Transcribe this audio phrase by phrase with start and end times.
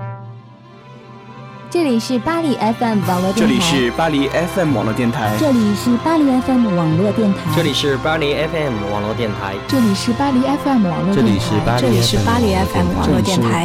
[0.00, 0.49] Thank you.
[1.70, 3.46] 这里是巴黎 FM 网络电台。
[3.46, 5.30] 这里是巴黎 FM 网络电台。
[5.38, 7.54] 这里是巴黎 FM 网络电台。
[7.54, 9.54] 这里是巴黎 FM 网络电台。
[9.68, 11.78] 这里是巴黎 FM 网络电台。
[11.78, 13.64] 这里是巴黎 FM 网络电台。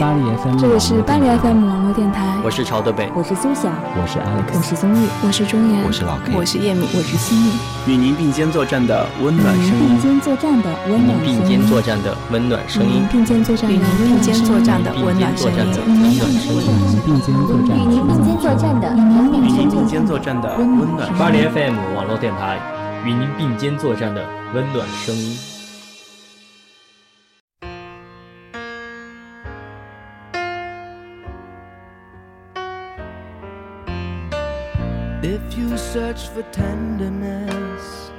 [0.59, 2.37] 这里是巴黎 FM 网络电台。
[2.43, 7.49] 我是朝德北，我是苏晓，我是 Alex，我是宗玉，我是钟岩，我是老 K，我是叶敏，我是心雨。
[7.87, 9.97] 与您并肩作战的温暖声音。
[9.97, 11.41] 并肩作战的温暖声音。
[11.41, 13.07] 并肩作战的温暖声音。
[13.11, 15.73] 并肩作战的温暖声音并肩作战的温暖声音。
[17.03, 17.94] 并肩作战。
[17.95, 18.93] 与您并肩作战的。
[18.93, 21.09] 与您并肩作战的温暖。
[21.17, 22.59] 巴黎 FM 网络电台，
[23.05, 24.21] 与您并肩作战的
[24.53, 25.37] 温暖声音。
[35.23, 38.11] If you search for tenderness,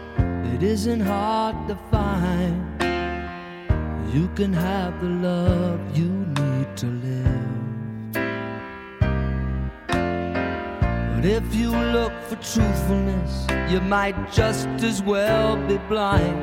[0.55, 2.55] it isn't hard to find.
[4.13, 7.46] You can have the love you need to live.
[11.17, 16.37] But if you look for truthfulness, you might just as well be blind.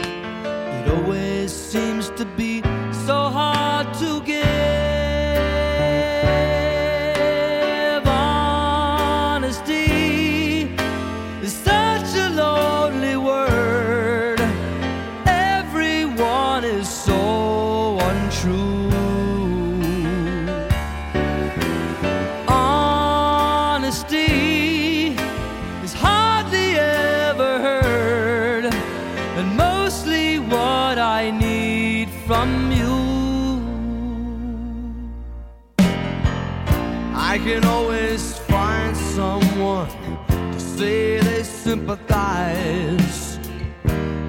[0.00, 2.62] It always seems to be
[3.04, 4.46] so hard to give.
[9.26, 9.84] Honesty
[11.42, 11.75] is such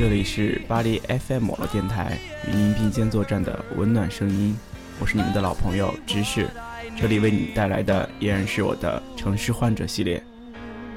[0.00, 2.16] 这里是巴黎 FM 网络电台，
[2.48, 4.58] 与您并肩作战的温暖声音，
[4.98, 6.48] 我是你们的老朋友知识，
[6.96, 10.24] 这里为你带来的依然是我的城市患者系列。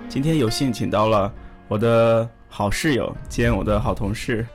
[0.07, 1.29] 今天有幸请到了
[1.67, 4.47] 我的好室友兼我的好同事，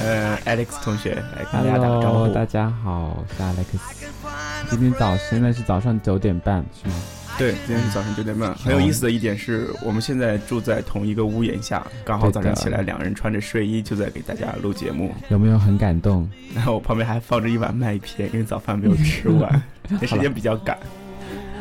[0.00, 2.32] 呃，Alex 同学来跟大家打个招 Hello，呼。
[2.32, 4.70] 大家好，我是 Alex。
[4.70, 6.94] 今天早现在是早上九点半是吗？
[7.38, 8.54] 对，今天是早上九点半。
[8.54, 15.12] 很有意思的一点是我们现在住在同一个屋檐下，刚好早上起来，两个人穿着睡衣就在给大家录节目。
[15.28, 16.28] 有没有很感动？
[16.54, 20.78] 然 后我旁边还放着一碗麦片，因为早饭没有吃完， 那时间比较赶。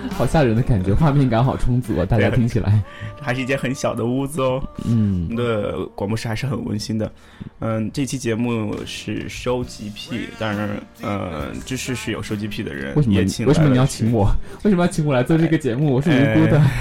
[0.18, 2.06] 好吓人的感觉，画面感好充足啊！
[2.06, 2.82] 大家听起来，
[3.22, 4.62] 还是一间很小的屋子哦。
[4.78, 7.12] 我嗯们，的广播室还是很温馨的。
[7.60, 10.70] 嗯，这期节目是收集癖，当然，
[11.02, 14.30] 呃，知识是有收集癖的人，为什么也请为什么你要请我？
[14.64, 15.94] 为什么要请我来做这个节目？
[15.94, 16.58] 我是无辜的。
[16.58, 16.72] 呃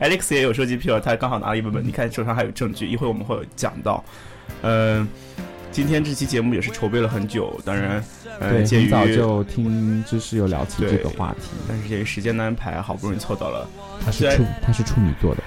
[0.00, 4.04] Alex 也有收集癖哦，他刚好拿了一本本，你看手上还有证据，一会儿我们会有讲到。
[4.62, 5.06] 嗯、
[5.74, 8.00] 今天这期节目也是筹备了很久，当然，
[8.38, 11.48] 呃，对，鉴于很早就听知识有聊起这个话题。
[11.66, 13.68] 但是鉴于时间的安排，好不容易凑到了。
[14.04, 15.42] 他是处他是处女座的，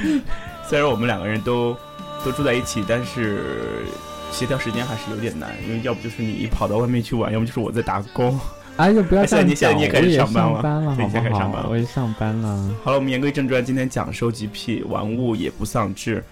[0.66, 1.76] 虽然我们两个人都
[2.24, 3.84] 都住在一起，但是
[4.32, 8.40] 协调时间还是有点难，因为要不就是你跑到外面去玩，要么就是我在打工。
[8.78, 11.06] 哎呀，不要哎现在这样讲，你现在你也开始上班了班了， 对好不好？
[11.06, 12.74] 你现在开始上班了我也上班了。
[12.82, 16.24] 好了，我们言归正传，今天讲收集癖，玩物也不丧志。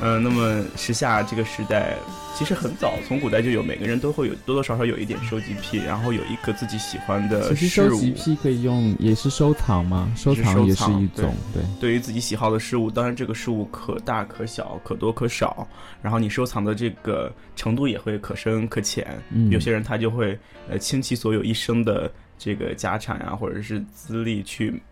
[0.00, 1.96] 嗯、那么时下这个时代
[2.34, 7.68] 其实很早，从古代就有，每个人都会有多多少少有一点收集癖，然后有一个自己喜欢的其实。
[7.68, 11.62] 收集癖可以用，也是收藏嘛，收藏也是一种对。
[11.80, 15.66] 对于自己喜好的事物，当然这个事物可大可小，可多可少，
[16.02, 19.06] 然后你收藏的这个程度也会可深可浅。
[19.30, 24.82] 嗯有些人他就会呃倾其所有一生的这个家产啊，或者是资历去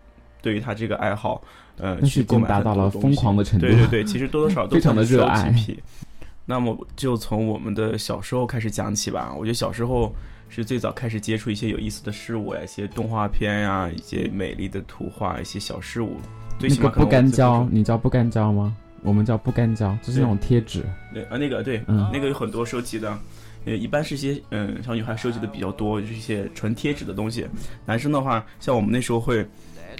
[0.41, 1.43] 对于他这个爱好，
[1.77, 5.53] 呃，去购买达到了疯狂的程度对对对，其实多多少少 都非常的热爱。
[6.45, 9.33] 那么就从我们的小时候开始讲起吧。
[9.35, 10.13] 我觉得小时候
[10.47, 16.17] 是最早开始接触一些有意思的事物呀，一些动画片呀，一些美丽的图画，一些小事物。
[16.59, 18.75] 最那起码可能个不干胶，你知道不干胶吗？
[19.01, 20.83] 我们叫不干胶，就是那种贴纸。
[21.13, 23.17] 对啊，那个对，嗯那个有很多收集的，
[23.65, 27.45] 呃，一般是一些嗯小女孩收集的比较多，就是一些纯贴纸的东西。
[27.85, 29.45] 男生的话，像我们那时候会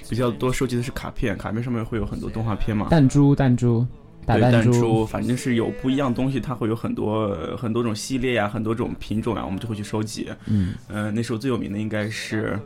[0.08, 2.88] 比较多收集的是卡片，卡片上面会有很多动画片嘛。
[2.90, 3.86] 弹珠，弹珠，
[4.26, 10.28] 对打弹珠反正是有不一样东西，它会有很多呃很多种系列呀，很多种品种呀，我们就会去收集。
[10.46, 12.58] 嗯，呃、那时候最有名的应该是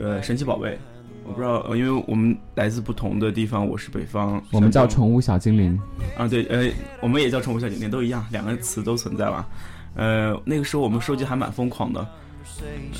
[0.00, 0.78] 呃神奇宝贝，
[1.24, 5.78] 我不知道，呃因为我们来自不同的地方，我是北方，我们叫宠物小精灵。
[6.16, 6.70] 啊，对，呃，
[7.00, 9.48] 我们也叫宠物小精灵，都一样，两个词都存在吧。
[9.94, 12.06] 呃，那个时候我们收集还蛮疯狂的，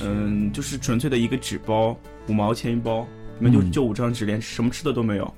[0.03, 1.97] 嗯、就是纯粹的一个纸包，
[2.27, 3.07] 五毛钱一包，
[3.39, 5.35] 里面就、嗯就五张纸，连什么吃的都没有。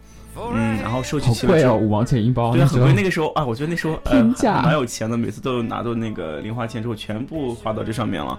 [0.54, 2.52] 嗯，然后收集起来好贵哦，五毛钱一包。
[2.52, 2.92] 对很贵。
[2.92, 8.38] 那个时候啊，我觉得那时候呃天价蛮有钱的，每次都拿到那个零花钱之后，全部花到这上面了。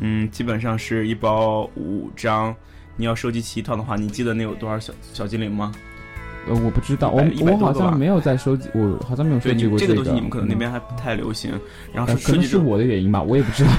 [0.00, 2.54] 嗯，基本上是一包五张。
[2.96, 5.72] 你要收集齐一套的话，你记得那有多少小小精灵吗？
[6.48, 9.86] 呃，我不知道，我100我好像没有在收集，我好像没有收集过个。
[9.86, 11.52] 这个东西你们可能那嗯边还不太流行。
[11.92, 13.70] 然后呃可能是我的原因吧，我也不知道。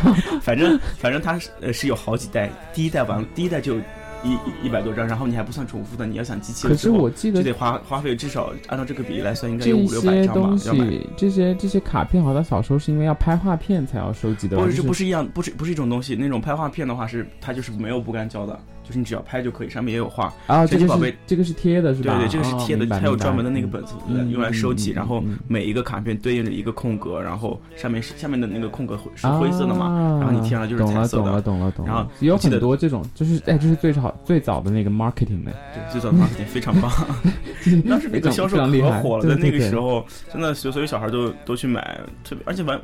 [0.42, 3.82] 反正反正它是呃是有好几代，第一代完第一代就有
[4.24, 10.90] 一一一百多张，然后你还不算重复的，你要想集齐了可是，我记得就得花花费至少按照这个比例来算，应该有五六百张吧东，要买。
[10.90, 14.64] 西，这些这些卡片，好像小时候是因为要拍画片才要收集的吧。
[14.64, 16.16] 不是，不是一样，不是不是一种东西。
[16.16, 20.34] 那种拍画片的话是，它就是没有不干胶的，就是你只要拍就可以，上面也有画。
[20.48, 22.18] 啊，这个宝贝是这个是贴的是吧？
[22.18, 31.42] 对对，这个是哦贴的，它有专门的那个本子嗯用来收集，然后每一个卡片对应着一个空格，然后上面是下面的那个空格是灰色的嘛，啊然后你贴上就是懂了懂了彩色的。
[31.42, 31.94] 懂了懂了。
[31.94, 36.92] 然后有很多这种，就是哎，这是最早最早的那个 marketing 的，对，最早的 marketing 非常棒，
[37.88, 42.80] 当时那个销售可火了，在那个时候，真的所所有小孩都都去买，特别而且完。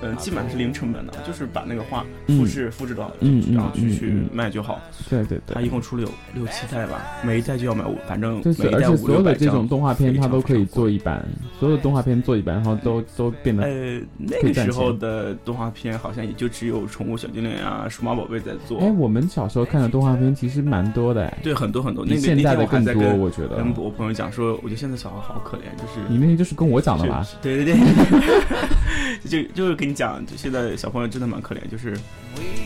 [0.00, 4.80] 呃，基本上是零成本的，就是把那个画复制、复制到，嗯嗯然后去、去嗯嗯卖就好。
[5.08, 5.54] 对对对。
[5.54, 9.68] 它一共出了有六七代吧，每一代就要买五，反正就是每一代五而且所有的这种。
[9.68, 11.22] 动画片，非常它都可以做一版，
[11.60, 18.78] 所有的动画片做一版，然后都都变得呃，那个时候的动画片好像也就只有宠物小精灵啊、数码宝贝在做。
[18.80, 22.02] 哎，我们小时候看的动画片其实蛮多的，哎，对，很多很多。
[22.06, 23.56] 那比个在的更多，我觉得。
[23.56, 27.26] 跟我朋友讲说，我觉得现在小孩好可怜，就是你那天就是跟我讲的吧？
[27.42, 27.76] 对对对，
[29.28, 31.92] 就就是跟你讲，就现在小朋友真的蛮可怜，就是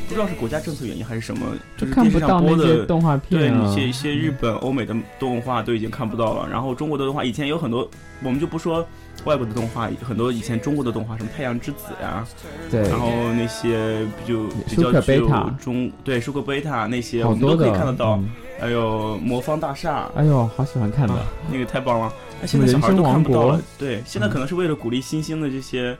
[0.08, 1.46] 不知道是国家政策原因还是什么，
[1.76, 2.80] 就是看电视不到那上播的。
[2.80, 3.74] 些动画对，片啊一。
[3.74, 7.88] 些一些日本、欧美的动画都已经看不到了，然后中国的动画以前有很多，
[8.22, 8.86] 我们就不说
[9.24, 12.26] 外国的动画，很多以前中国的动画，什么《太阳之子》呀，
[12.70, 18.16] 对，然后那些就比舒克较具有中对舒克贝塔那些，我们都可以看得到。
[18.16, 18.30] 嗯
[18.60, 21.26] 还有魔方大厦，哎呦，好喜欢看的啊。
[21.50, 22.12] 那个太棒了。
[22.40, 23.60] 那现在小孩都看不到了。
[23.76, 25.98] 对，现在可能是为了鼓励新兴的这些，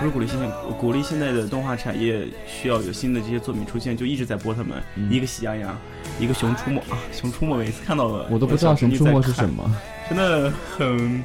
[0.00, 4.82] 不是鼓励新鲜，鼓励现在的动画产业需要有新的这些作品出现，就一直在播他们。
[4.96, 5.76] 嗯一个喜羊羊，
[6.20, 9.76] 一个熊出没啊，熊出没每次看到了，我都不知道熊出没是什么，
[10.08, 11.24] 真的很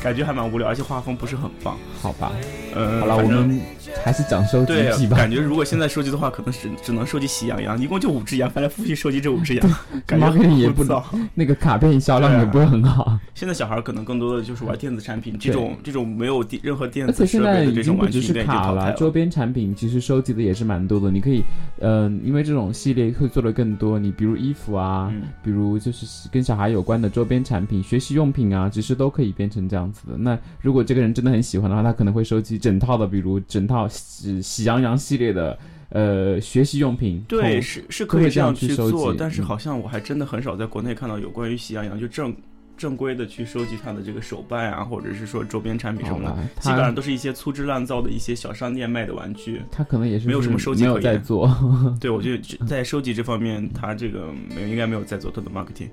[0.00, 1.76] 感觉还蛮无聊，而且画风不是很棒。
[2.00, 2.32] 好吧？
[2.74, 3.60] 呃，好了，我们
[4.04, 5.16] 还是讲收集癖，吧。
[5.16, 9.70] 感觉如果现在收集的话，可能只只能收集喜羊羊，一共就五只羊，翻来覆去收集这五只羊，
[10.06, 10.30] 感觉
[10.70, 11.02] 不枯燥。
[11.34, 18.92] 那个卡片销量也不会很好，现在小孩可能更多的就是玩电子产品，这种这种没有电任何电子设备的这种玩具卡了，了。
[18.94, 21.10] 周边产品其实收集的也是蛮多的。
[21.10, 21.42] 你可以，
[21.80, 30.16] 嗯、因为这种系列会做的更多，你比如衣服啊，嗯比如就是跟小孩有关的周边产品、学习用品啊，其实都可以变成这样子的。
[30.16, 35.58] 那如果这个人真的很喜欢的话，他可能会收集整套的，比如整套喜喜羊羊系列的
[35.88, 37.24] 呃学习用品。
[37.26, 42.34] 对，是是可以这样去做，但是嗯好像我还真的很少在国内看到有关于喜羊羊就正
[42.76, 49.62] 正规的去收集它的这个手办啊，或者是说周边产品什么的，基本上都是一些粗制滥造的一些小商店卖的玩具。
[49.72, 51.50] 他可能也是没有什么收集没有可以在做。
[51.98, 55.88] 对，我觉得在收集这方面，它这个没有应该没有在做它的 marketing。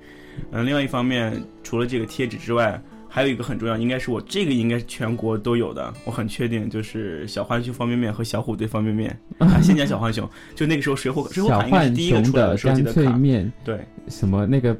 [0.51, 2.81] 嗯、另外一方面，除了这个贴纸之外，
[3.15, 9.15] 还有一个很重要，应该是我这个应该是全国都有的，我很确定，就是小浣熊方便面和小虎队方便面。
[9.37, 14.75] 啊，先讲小浣熊，就那个时候水浒水浒小卡应该是第一个出来的收集干脆的卡，面，对，什么那个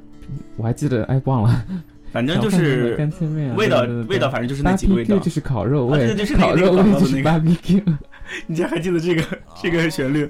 [0.58, 1.64] 我还记得，哎，忘了。
[2.12, 5.18] 反正就是干脆面啊，味道味道，反正就是那几个味道。
[5.20, 7.84] 就是烤肉味，就是那烤肉味就是广告的那个 BBQ。
[8.48, 9.24] 你竟然还记得这个
[9.62, 10.30] 这个旋律？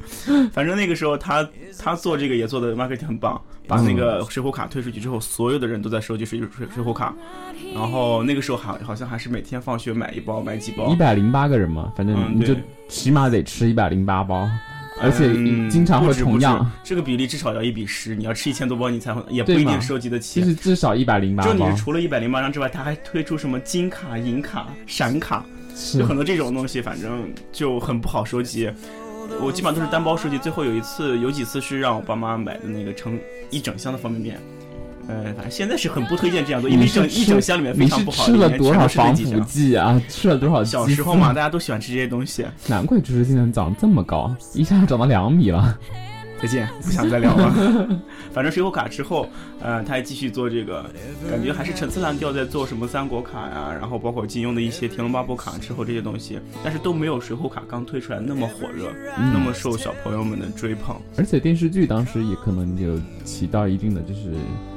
[0.51, 1.47] 反正那个时候他
[1.79, 7.13] 他做这个也做的 marketing 很棒，把那个水浒卡推出去之后，所有的人都在收集水水水浒卡，
[7.73, 10.91] 然后那个时候还好像还是每天放学买一包买几包。
[10.93, 12.55] 一，百零八个人嘛，反正嗯你就
[12.87, 14.49] 起码得吃一百零八包，
[15.01, 20.39] 而且嗯经常会重样，这个比例至少要一比十，你要吃一千多包你才会，也不一定收集得起。
[20.39, 21.77] 就是至少一百零八包就你是。
[21.81, 25.45] 除了一百零八张之外，他还推出什么金卡、银卡、闪卡，
[25.97, 28.69] 有很多这种东西，反正就很不好收集。
[29.41, 33.19] 我基本上都是单包收集，最后有一次有几次是让我爸妈买的那个成
[33.49, 34.39] 一整箱的方便面。
[35.07, 39.39] 呃，反正现在是很不推荐这样做，因为一整一整箱里面非常不好，吃了里面全多少防腐。
[39.41, 40.01] 剂啊？
[40.09, 40.63] 吃了多少？
[40.63, 42.45] 小时候嘛，，大家都喜欢吃这些东西。
[42.67, 45.77] 难怪知识技能长这么高，一下长到两米了。
[46.41, 47.53] 再见，不想再聊了。
[48.33, 49.25] 反正水浒卡之后，
[49.61, 50.83] 呃，他还继续做这个，
[51.29, 60.97] 感觉还是陈词滥调在做什么三国卡呀，然后包括金庸的一些天龙八部卡之后这些东西，但是都没有水浒卡刚推出来那么火热，那么受小朋友们的追捧。
[61.17, 64.33] 而且电视剧当时也可能有起到一定的，就是，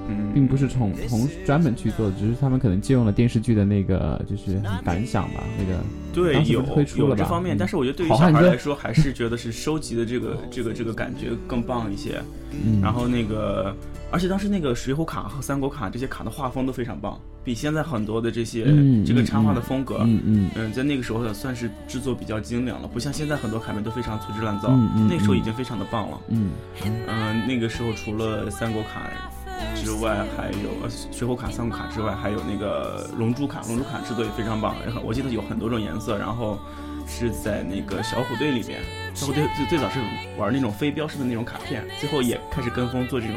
[0.08, 5.80] 嗯，并不是从从专门去做的，只是他们可能借用了电视剧的那个，就是感想吧，那个。
[6.12, 6.62] 对，有
[6.96, 12.22] 有这方面，但是我觉得对于小孩来说，还是觉得是收集的这个这个这个感觉更棒一些。
[12.64, 13.76] 嗯然后那个，
[14.10, 18.64] 而且当时那个水浒卡和三国卡这些卡的画风都非常棒，比现在很多的这些
[19.04, 24.70] 这个插画的风格，嗯嗯嗯，在那个时候算是制作比较精良了，不像现在很多卡面都非常粗制滥造。
[25.10, 26.18] 那时候已经非常的棒了。
[26.28, 26.52] 嗯
[27.06, 29.10] 嗯，那个时候除了三国卡。
[29.74, 34.74] 之外还有水浒卡、三国卡之外，还有那个龙珠卡，龙珠卡制作也非常棒。
[34.84, 36.58] 然后我记得有很多种颜色，然后
[37.06, 38.80] 是在那个小虎队里面，
[39.14, 40.00] 小虎队最最早是
[40.36, 43.36] 玩那种飞镖式的那种卡片，最后也开始跟风做这种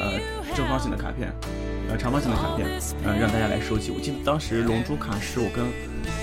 [0.00, 0.18] 呃
[0.54, 1.32] 正方形的卡片，
[1.90, 2.66] 呃长方形的卡片，
[3.04, 3.90] 呃让大家来收集。
[3.90, 5.66] 我记得当时龙珠卡是我跟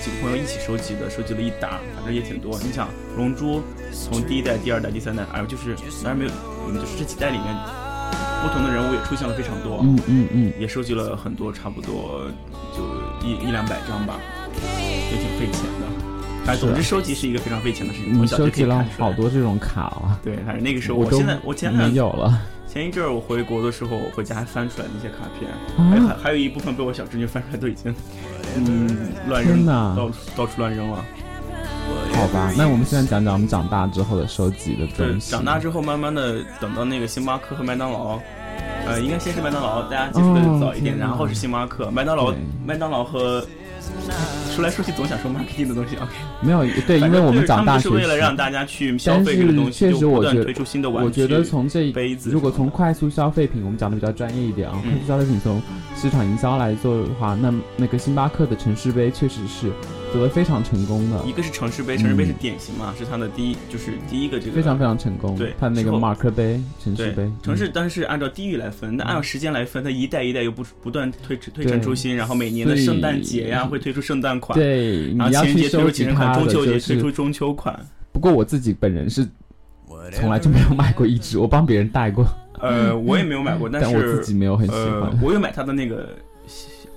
[0.02, 2.58] 几个朋友一起收集的，收集了一沓，反正也挺多。
[2.60, 3.62] 你想龙珠
[3.92, 6.30] 从第一代、第二代、第三代，哎，就是当然没有，
[6.74, 7.87] 就是这几代里面。
[8.42, 12.22] 不同的人物也出现了非常多，嗯嗯嗯，也收集了很多，差不多
[12.72, 14.14] 就一一两百张吧，
[15.10, 16.52] 也挺费钱的。
[16.52, 18.22] 哎，总之收集是一个非常费钱的事情。
[18.22, 20.18] 你收集了好多这种卡啊？
[20.22, 22.40] 对，反正那个时候，我现在我前没有了。
[22.66, 25.50] 前一阵儿我回国的时候，我回家还翻出来那些卡片，
[25.90, 27.94] 还还还有一部分被我小侄女翻出来，都已经
[28.56, 31.04] 嗯乱扔，到到处乱扔了。
[32.18, 35.30] 好吧，那我们现在讲讲我们长大之后的收集的东西。
[35.30, 38.18] 长大之后，慢慢的等到那个星巴克和麦当劳，
[38.86, 42.34] 呃，应该先是麦当劳，大家接触的早一点，然后是星巴克、麦当劳、
[42.66, 43.46] 麦当劳和。
[44.54, 46.06] 说来说去总想说 marketing 的东西啊，
[46.42, 55.62] 没有对，因为我们长大是为了让大家去消费这个东西，确实我觉得，我觉得从这杯子，如果从快速消费品，我们讲的比较专业一点啊，快速消费品从
[55.96, 59.70] 市场营销来做的话，那那个星巴克的城市杯确实是。
[60.12, 65.36] 做的非常成功的，一个是城市杯，城市杯是典型嘛，是他的第一，就是第一个这个非常非常成功。
[65.36, 77.78] 对，他那个马克杯、城市杯，城市但是按照地域来分，那按照时间来分，它一代一代又不不断推推陈出新，然后每年的圣诞节呀会推出圣诞款，对，然后情人节推出情人款，中秋节推出中秋款。
[78.12, 79.26] 不过我自己本人是
[80.12, 82.26] 从来就没有买过一支，我帮别人带过。
[82.60, 85.16] 呃，我也没有买过， 但是我自己没有很喜欢。
[85.22, 86.08] 我有买他的那个。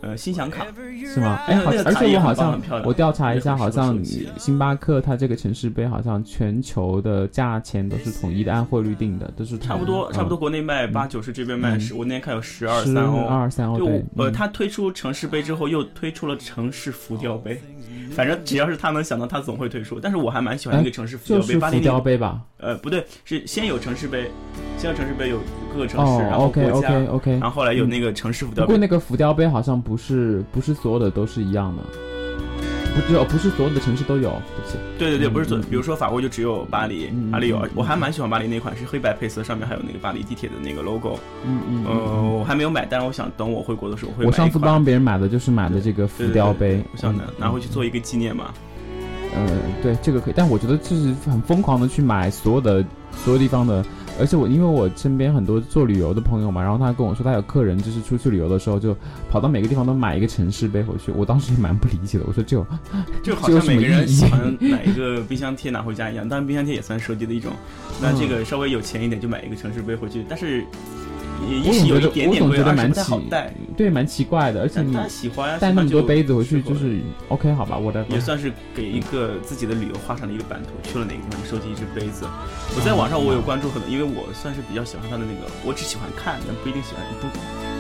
[0.02, 0.66] 呃，心想卡
[1.14, 1.40] 是吗？
[1.48, 11.94] 哎，好，而且我好像我调查一下，好像星巴克它这个城市杯好像全球的价钱都是统一的，按汇率定的，都是差不多，差不多国内卖八九十，这边卖十。
[11.94, 13.78] 我那天看有十二三欧，二三欧。
[13.78, 13.86] 就
[14.18, 17.62] 呃，它推出城市杯之后，又推出了城市浮雕杯。
[18.12, 20.00] 反正只要是他能想到，他总会退出。
[20.00, 22.42] 但是我还蛮喜欢那个城市浮雕杯，浮雕杯吧？
[22.58, 24.30] 呃，不对，是先有城市杯，
[24.78, 25.40] 先有城市杯，有
[25.74, 28.66] 各个城市，然后国家，OK，然后后来有那个城市浮雕。
[28.66, 31.84] 不过那个浮雕杯好像不是不是所有的都是一样的。
[32.94, 34.78] 不只有不是所有的城市都有，对不起。
[34.98, 41.18] 对对对，不是所，比如说法国就只有巴黎，巴黎有，我还蛮喜欢巴黎那款，是黑白配色，上面还有那个巴黎地铁的那个 logo。
[41.46, 41.86] 嗯嗯。
[41.86, 44.26] 呃，我还没有买，但是我想等我回国的时候会。
[44.26, 48.54] 我上次帮别人买的就是买的这个浮雕杯，我想拿拿回去做一个纪念嘛。
[49.36, 49.48] 嗯，
[49.82, 52.84] 对，这个可以，但我觉得就是很疯狂的去买所有的
[53.16, 53.86] 所有地方的。
[54.22, 58.96] 而且我因为我身边很多做旅游的朋友嘛，然后他跟我说他有客人就是出去旅游的时候就
[59.30, 62.24] 跑到每个地方都买一个城市背回去，我当时也蛮不理解的。
[62.28, 62.66] 我说就
[63.24, 67.52] 就好像每个人喜欢买一个冰箱贴拿回家一样，当然冰箱贴也算收集的一种。
[68.02, 70.64] 那这个稍微有钱一点就买一个城市背回去，但是。
[71.44, 73.14] 我总觉得，我总觉得蛮奇，
[73.76, 74.62] 对，蛮奇怪的。
[74.62, 74.94] 而且你
[75.60, 77.78] 带那么多杯子回去，就是 OK 好吧？
[77.78, 80.70] 我的也算是给一个自己的旅游画上了一个版图。
[80.90, 82.26] 去了哪个地方，收集一只杯子。
[82.76, 87.28] 我在网上我有关注很多，因为我算是比较喜欢他的那个，我只喜欢看，但不一定喜欢，不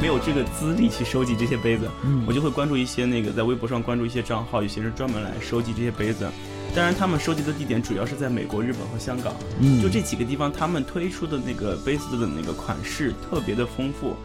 [0.01, 1.87] 没有这个资历去收集这些杯子。
[2.25, 6.27] 我就会关注一些那个在微博上关注一些账号，有些人专门来收集这些杯子。
[6.73, 9.33] 当然，他们收集的地点主要是在美国、日本和香港，
[9.81, 14.15] 就这几个地方，他们推出的那个杯子的那个款式特别的丰富。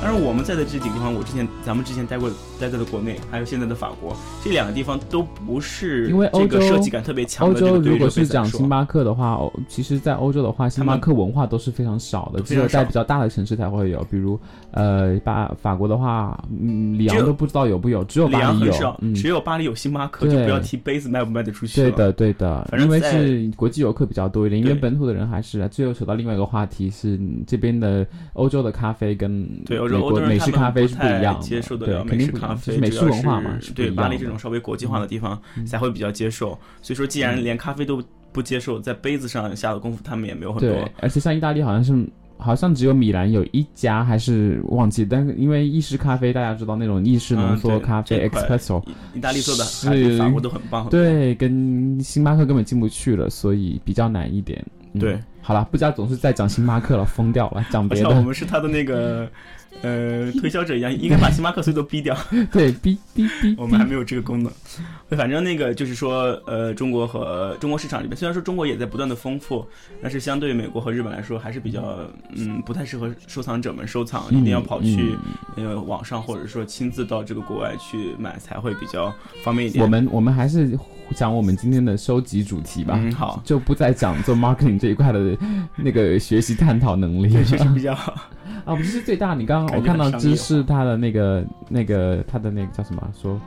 [0.00, 2.30] 但是我们在的这几个地方，我之前咱们之前待过，
[2.60, 7.60] 待在的国内，还有现在的法国，这两个地方都不是因为欧洲设计感特别强的。
[7.60, 14.06] 欧洲如果是讲星巴克的话，其实，在欧洲的话，星巴克文化都是非常少的，只有在比较大的城市才会有。
[14.10, 14.38] 比如，
[14.70, 25.68] 呃，巴法国的话，嗯，里昂都不知道有不有，只有巴黎有，只有巴黎有星巴克，就不要提杯子卖不卖得出去对的，对的，因为是国际游客比较多一点，因为本土的人还是。
[25.70, 29.77] 最后扯到另外一个话题是这边的欧洲的咖啡跟对。
[29.86, 36.58] 美国美式咖啡是不一样，接受得了美式咖啡，美式文化嘛，对巴黎这种稍微国际化的地方才会比较接受。
[36.82, 42.06] 所以说，既然连咖啡都不接受在杯子上下的功夫，他们也没有很多对。，而且像意大利好像是。
[42.40, 48.80] 好像只有米兰有一家，还是忘记，但是因为意式咖啡，大家知道那种意式浓缩咖啡、espresso，
[49.12, 50.84] 意意大利做的是还比法国都很棒。
[50.84, 54.64] 很棒，对，跟星巴克根本进不去了，所以比较难一点。
[54.92, 58.10] 嗯对，好了，不加总是在讲星巴克了，疯掉了，讲别的。
[58.10, 59.28] 我们是他的那个
[59.82, 62.16] 呃推销者一样，应该把星巴克所有都逼掉。
[62.52, 64.52] 对，逼逼逼，我们还没有这个功能。
[65.10, 69.66] 反正那个就是说，呃，中国和中国市场里面，虽然说中国也在不断的丰富，
[70.02, 71.98] 但是相对于美国和日本来说，还是比较
[72.34, 75.14] 嗯不太适合收藏者们收藏，一定要跑去、
[75.56, 79.82] 呃网上或者说亲自到这个国外去买才会比较方便一点。
[79.82, 80.78] 我们我们还是
[81.14, 82.94] 讲我们今天的收集主题吧。
[82.98, 85.36] 嗯好，就不再讲做 marketing 这一块的
[85.76, 87.30] 那个学习探讨能力。
[87.30, 87.96] 确实比较
[88.64, 93.40] 啊，不是最大，你刚刚我看到觉很商业知识它的那个那个他的那个叫什么说。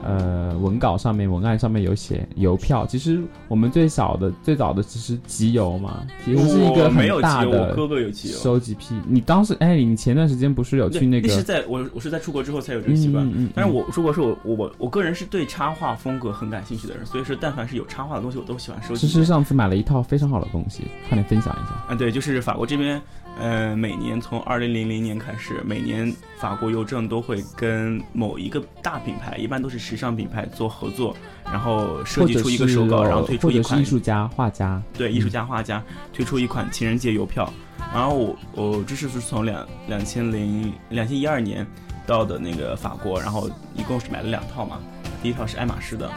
[0.00, 2.86] 呃，文稿上面、文案上面有写邮票。
[2.86, 8.38] 其实我们最小的、最早的只是集邮嘛，其实是一个很大的哥哥有集邮。
[8.38, 8.94] 收集癖。
[9.08, 11.28] 你当时，哎，你前段时间不是有去那个？
[11.28, 13.26] 是在我我是在出国之后才有这个习惯。
[13.26, 19.04] 嗯嗯嗯但是我出国是我我我我个人是对插画风格很感兴趣的人，所以说但凡是有插画的东西，我都喜欢收集。
[19.04, 21.74] 其实上次买了一套非常好的东西，快点分享一下。
[21.92, 23.02] 啊，对，就是法国这边，
[23.36, 35.82] 呃，每年从二零零零年开始，每年法国邮政都会跟某一个大品牌，一般都是时尚品牌做合作，然后设计出一个手稿，然后推出一款艺术家、画家，对艺术家、画家
[36.12, 37.48] 推出一款情人节邮票。
[37.94, 41.66] 然后我我这是从两两千零两千一二年
[42.06, 44.80] 到的那个法国，然后一共是买了两套嘛。
[45.22, 46.10] 第一套是爱马仕的，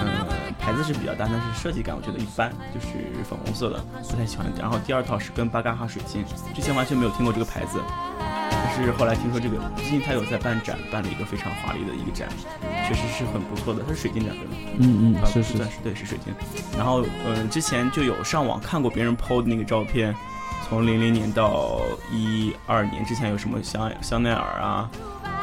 [0.00, 2.88] 嗯，牌子是比较大，但是设计感我觉得一般，就是
[3.28, 4.46] 粉红色的，不太喜欢。
[4.58, 6.24] 然后第二套是跟巴嘎哈水晶，
[6.54, 7.80] 之前完全没有听过这个牌子，
[8.50, 12.28] 但是后来听说这个，最近他有在办展，办了一个非常华丽的一个展，
[12.88, 14.52] 确实是很不错的，它是水晶展对吗？
[14.80, 16.34] 嗯嗯，啊，是是是对，是水晶。
[16.76, 20.14] 然后，嗯、之前就有上网看过别人 PO 的那个照片，
[20.68, 24.90] 从零零年到一二年之前有什么香香奈儿啊，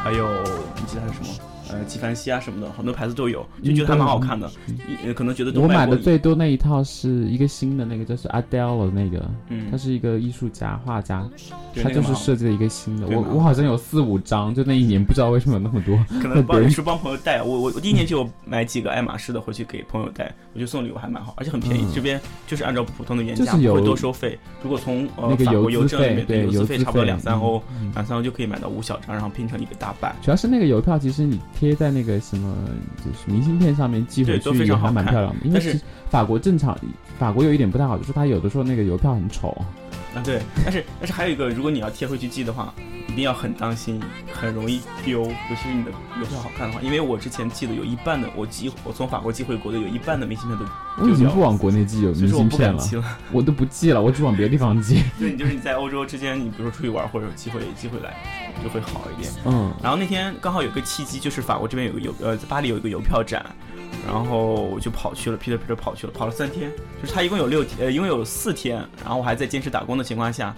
[0.03, 0.27] 还有
[0.75, 1.27] 你记得还有什么？
[1.72, 4.50] 呃，纪梵希啊什么的，很多牌子都有，就觉得还蛮好看的。
[4.68, 11.27] 一、呃可能觉得都我买的最多那一套是一个新的那个，就是 Adele 的那个，嗯他是一个艺术家、画家，
[11.81, 13.07] 他就是设计了一个新的。
[13.07, 15.98] 我我好像有四五张，就那一年不知道为什么有那么多。
[16.22, 21.84] 可能帮 是帮朋友带，我我我第一年就买几个爱马仕的回去给朋友带，我觉得送礼物还蛮好，而且很便宜。
[21.84, 24.38] 嗯这边就是按照普通的原价，会多收费。
[24.64, 30.16] 如果从呃那个法国邮政里面对邮资费差不多两三欧，嗯两三欧就可以买到五小张，然后拼成一个大板。
[30.22, 32.55] 主要是那个邮票，其实你贴在那个什么，
[32.97, 35.45] 就是明信片上面寄回去也还蛮漂亮的。
[35.45, 36.75] 因为但是其实法国正常，
[37.19, 39.50] 法国有一点不太好，就是它有的时候那个邮票很丑。
[40.15, 42.74] 啊，对，但是但是还有一个，如果你要贴回去寄的话，
[43.11, 46.81] 一定要很当心，很容易丢，尤其是你的邮票好看的话。
[46.81, 50.65] 因为我之前寄的有一半的，我寄我从法国寄回国的有一半的明信片都
[51.03, 52.81] 我已经不往国内寄有明信片了。
[53.33, 55.03] 我都不寄了，我只往别的地方寄。
[55.19, 58.15] 对，你就是你在欧洲之间，你比如说出去玩或者有机会寄回来，
[58.63, 59.33] 就会好一点。
[59.45, 63.45] 嗯，然后那天刚好有个契机，就是法国这边有个邮呃，在巴黎有一个邮票展，
[64.07, 66.71] 然后我就跑去了，噼里噼里跑去了，跑了三天，
[67.01, 70.55] 就是他一共有六天，呃，一共有四天，然后我还在坚持打工的情况下，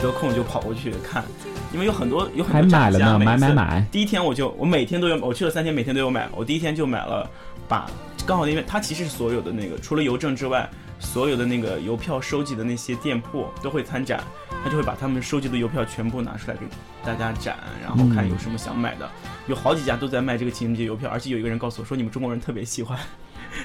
[0.00, 1.24] 得空就跑过去看，
[1.72, 3.86] 因为有很多有很多买了呢，买买买。
[3.92, 6.28] 第一天我就我每天都有，我去了三天，每天都有买。
[6.34, 7.28] 我第一天就买了，
[7.68, 7.88] 把
[8.26, 14.22] 刚好那边它其实是所有的那个除了邮政之外，所有的那个邮票收集的那些店铺都会参展，
[14.64, 16.66] 他就会把他们收集的邮票全部拿出来给
[17.04, 19.08] 大家展，然后看有什么想买的。
[19.46, 22.98] 有好几家都在卖这个情人节邮票，而且有一个人告诉我说你们中国人特别喜欢。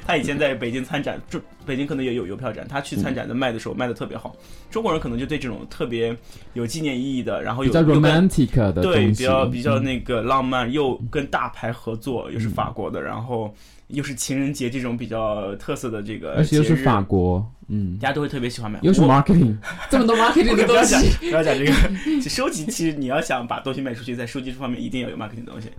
[0.06, 4.36] 他以前在北京参展，就北京可能也有邮票展，他去参展的卖的时候卖的特别好。
[4.70, 6.16] 中国人可能就对这种特别
[6.54, 13.54] 有纪念意义的，然后有比较 romantic 的，对，比较比较嗯那个浪漫，又跟大牌合作，又是法国的，然后
[13.88, 18.80] 又是情人节这种比较特色的这个，而且又是法，国，嗯，大家都会特别喜欢买。
[18.82, 19.56] 又是我 marketing，
[19.90, 21.74] 这么多 marketing 的东不要讲西，不要讲这个，
[22.30, 25.70] 收集其实你要想把东西卖出去，在收集这方面一定要有 marketing 的东西。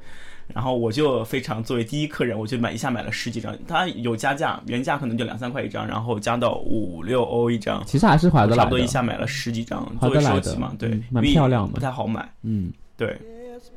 [0.54, 12.72] 然后我就非常作为第一客人，我就买一下买了十几张，它有加价，原价可能就两三块一张，然后加到五六欧一张，其实还是划得来的差不多一，下买了十几张，作为划得来的收集嘛，对嗯，蛮漂亮的不太好买，嗯。
[12.96, 13.16] 对。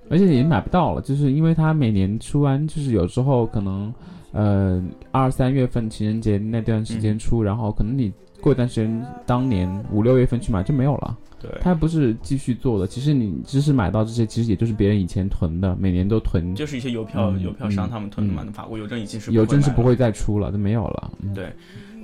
[0.10, 3.93] 而且也买不到了，就是因为它每年出完，就是有时候可能，
[4.32, 11.17] 呃，二三月份情人节那段时间出，然后可能你过一段时间，当年五六月份去买就没有了。
[11.41, 18.43] 对，它不是继续做的，其实你只是买到这些，其实也就是别人以前囤的，每年都囤，就是一些邮票、嗯邮票商嗯他们囤的嘛。
[18.45, 21.12] 嗯法国邮政已经是邮政是不会再出了，都没有了。
[21.21, 21.54] 嗯对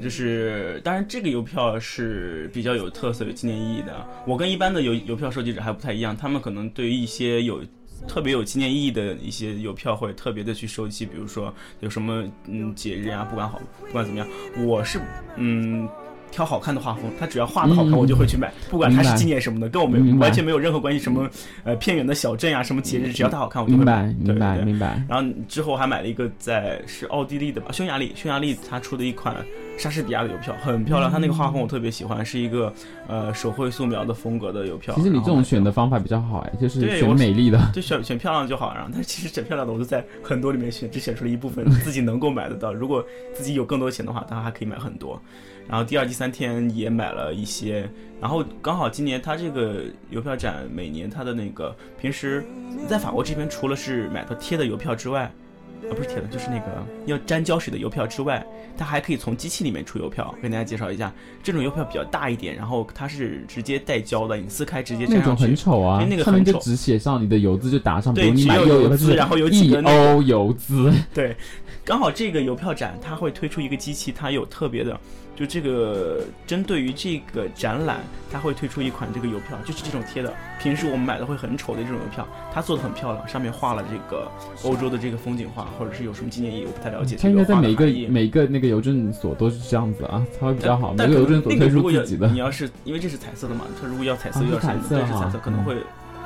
[0.02, 4.06] 就是，当然这个邮票是比较有特色、有纪念意义的。
[4.28, 7.62] 我跟一般的邮邮票收集者还不太一样，他们可能对于一些有
[8.06, 14.28] 特别有纪念意义的一些邮票会特别的去收集，比如说有什么嗯节日啊，不管好不管怎么样，
[14.66, 15.00] 我是
[15.38, 15.88] 嗯。
[16.36, 21.00] 挑好看的画风，他只要画的好看，我就会去买，不管他是纪念什么的，跟我们完全没有任何关系。
[21.00, 21.30] 什么
[21.64, 24.14] 呃偏远的小镇啊，什么节日，只要它好看，我就会买。
[24.20, 25.02] 明白，明白。
[25.08, 29.34] 然后之后还买了一个在是奥地利的吧，匈牙利，匈牙利他出的一款
[29.78, 31.10] 莎士比亚的邮票，很漂亮。
[31.10, 32.74] 他那个画风我特别喜欢，是一个
[33.08, 34.94] 呃手绘素描的风格的邮票。
[34.96, 38.74] 其实你这种选的方法比较好哎，就是选美丽的，就选选漂亮就好。
[38.76, 42.74] 然后但是其实选漂亮的，我就在很多里面选，只选出了一部分自己能够买得到。
[42.74, 43.02] 如果
[43.34, 45.22] 自己有更多钱的话，当然还可以买很多。
[45.68, 47.90] 然后第二、第三天也买了一些，
[48.22, 52.46] 然后刚好今年它这个邮票展每年它的那个平时
[52.88, 58.44] 在法国这边除了是买到贴的邮票之外，啊不是贴的，就是那个要沾胶水的邮票之外，
[58.78, 60.34] 它还可以从机器里面出邮票。
[60.42, 65.30] 跟大家介绍一下，这种邮票比较大一点，然后它是直接带胶的，你撕开直接粘上去。
[65.30, 70.92] 那种很丑啊，那个上面就只写上你的邮资就打上，对，你买邮资，然后有几个欧邮资。
[71.14, 71.36] 对，
[71.84, 75.00] 刚好这个邮票展它会推出一个机器，它有特别的。
[75.36, 78.00] 就这个针对于这个展览，
[78.32, 80.34] 它会推出一款这个邮票，就是这种贴的。
[80.62, 84.32] 平时我们买的会很丑的这种邮票，它做的很漂亮，上面画了这个
[84.64, 87.18] 欧洲的这个风景画，或者是有什么纪念意义，我不太了解。
[87.20, 90.94] 它应该在每个每个那个邮政所都是这样子啊，它会比较好。
[90.94, 92.28] 每个邮政所推出自己的。
[92.30, 95.76] 你要是因为这是彩色的嘛，它如果要彩色要彩色，对，是彩色，可能会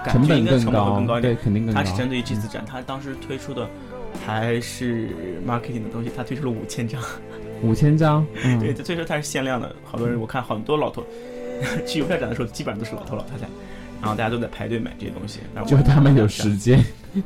[0.06, 1.22] 感成本更高一点。
[1.22, 1.82] 对，肯定更高。
[1.82, 3.67] 它是针对于这次展，它当时推出的
[4.26, 5.10] 还是
[5.48, 7.02] marketing 的东西，它推出了五千张。
[7.62, 8.26] 五千张，
[8.60, 9.76] 对，所以说它是限量的。
[9.84, 11.04] 好多人，我看很多老头
[11.86, 13.48] 去邮票展的时候，基本上都是老头老太太，
[14.00, 15.39] 然后大家都在排队买这些东西。
[15.65, 16.84] 就他们有时间。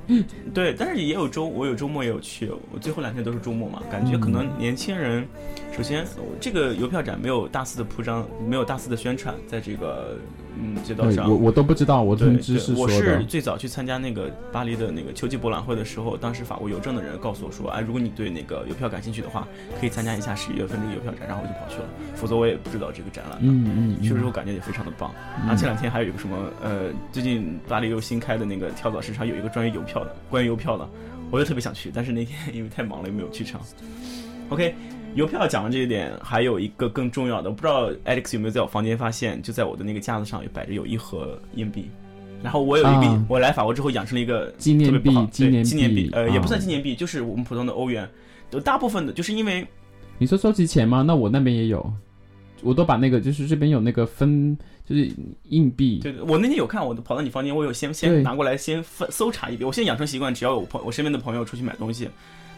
[0.55, 5.27] 对，但是也有周，我有周末也有去，我最后两天都是周末嘛，感觉可能年轻人，
[5.75, 6.05] 首先
[6.39, 10.17] 这个邮票展没有大肆的铺张，没有大肆的宣传，在这个
[10.57, 19.45] 嗯街道上，我我都不知道，我听知是我是最早去参加那个巴黎的那个秋季博览会的时候，当时法国邮政的人告诉我说，哎，如果你对那个邮票感兴趣的话，
[19.79, 21.85] 可以参加一下十一月份这个邮票展，然后我就跑去了，
[22.15, 23.37] 否则我也不知道这个展览。
[23.41, 25.13] 嗯嗯，去的时候感觉也非常的棒。
[25.39, 29.73] 然后前两天还有一个什么呃，最近巴黎又新开的那个跳蚤市场有一个专业。
[29.73, 30.87] 邮票的，关于邮票的，
[31.31, 33.59] 我就特别想去，但是那天 因为太忙了，又没有去成。
[34.49, 34.75] OK，
[35.15, 41.89] 邮票讲完这一点，还有一个更重要的，我不知道 Alex 有没有在我房间发现，就在我的那个架子上摆着有一盒硬币，
[42.41, 48.09] 然后我有一笔，我来法国之后养成了一个纪念币，纪念纪念币，呃，也不算纪念币，就是我们普通的欧元，
[48.51, 49.65] 有大部分的，就是因为
[50.17, 51.01] 你说收集钱吗？
[51.01, 51.93] 那我那边也有，
[52.61, 54.57] 我都把那个就是这边有那个分。
[54.85, 55.09] 就是
[55.43, 59.65] 硬币，对我那天有看，我跑到你房间，我有先先拿过来先分搜查一遍。
[59.65, 62.09] 我现在养成习惯，只要有朋我身边的朋友出去买东西，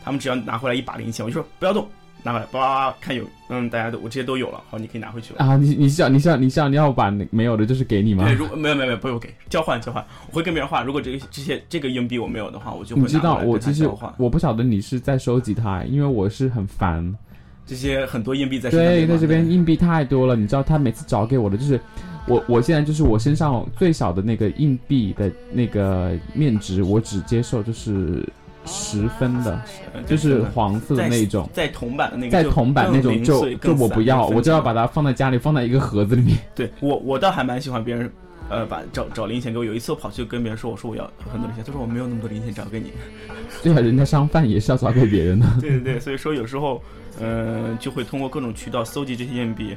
[0.03, 1.87] 他们只要拿回来一把零钱，我就说不要动，
[2.25, 5.55] 拿过来叭叭叭看有，嗯，大家都我这些都有了，好，你可以拿回去了啊。
[5.55, 8.23] 你你想你想你想你要把没有的，就是给你吗？
[8.23, 10.83] 对，如没有没有没有不用给，交换交换，我会跟别人换。
[10.83, 17.15] 如果这个这些这个硬币我没有的话，我就会你知道我其实我不晓得你是在收集它，因为我是很烦
[17.63, 21.79] 这些很多硬币在对，在这边硬币太多了，你知道他每次找给我的就是。
[22.27, 28.27] 我我现在就是我身上最小的那个硬币的那个面值，我只接受就是
[28.65, 29.59] 十分的，
[30.05, 36.37] 就是黄色的那种，在铜板的那个，在铜板那种就就我不要，我就要把它放在家里，放在一个盒子里面。
[36.53, 38.11] 对我我倒还蛮喜欢别人，
[38.49, 39.65] 呃，把找找零钱给我。
[39.65, 42.91] 有一次我跑去跟别人说，我说我要很多零钱，他说我没有那么多零钱找给你。
[43.63, 45.45] 对啊，人家商贩也是要找给别人的。
[45.59, 46.81] 对对对，所以说有时候。
[47.17, 49.73] 嗯，就会通过各种渠道搜集这些硬币，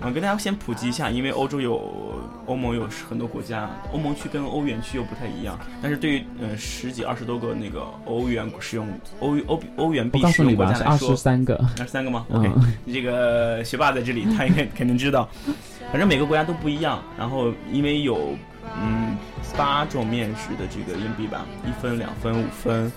[0.00, 1.80] 嗯，跟大家先普及一下，因为欧洲有
[2.46, 8.88] 欧盟有很多国家，欧盟区跟欧元区又不太一样，但是对于嗯十几二十多个那个欧元使用
[9.20, 12.50] 欧欧欧元币使用国家来说，二十三个，二十三个吗？OK，
[12.92, 15.28] 这个学霸在这里，他应该肯定知道，
[15.90, 18.36] 反正每个国家都不一样，然后因为有
[18.80, 19.16] 嗯
[19.56, 22.90] 八种面值的这个硬币吧，一分、两分、五分。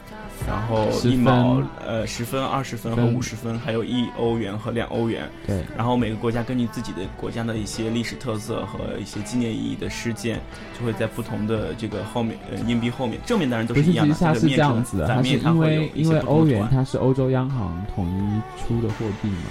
[0.48, 5.30] 然后一毛，呃，十分、二十分和五十分，还有一欧元和两欧元。
[5.48, 5.64] 对。
[5.78, 10.40] 然后每个国家根据自己的国家的一些历史特色和一些纪念意义的事件，
[10.78, 14.16] 就会在不同的这个后面，呃，硬币后面，正面当然都是一样的。
[14.20, 19.50] 它是这样子的，它是因为因为欧元它是欧洲央行统一出的货币嘛。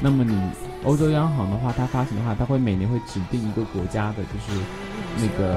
[0.00, 0.38] 那么你
[0.84, 4.60] 欧洲央行的话，它发行的话，它会每年会指定一个国家的，就是。
[5.16, 5.56] 那个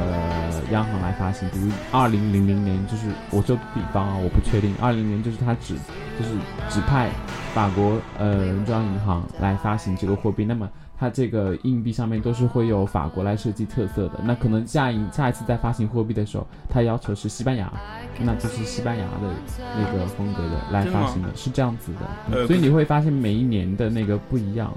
[0.72, 5.76] 央行来发行，比如二零零零年，就是我就比方啊，我不确定，二零年就是他指，
[6.18, 6.32] 就是
[6.70, 7.10] 指派
[7.54, 17.72] 法国呃中央银行来发行这个货币，那么它这个硬币上面都是会有法国来设计特色的，那可能下一下一次再发行货币的时候，它要求是西班牙，
[18.20, 19.34] 那就是西班牙的
[19.76, 21.92] 那个风格的来发行的，是这样子
[22.32, 24.72] 的，所以你会发现每一年的那个不一样。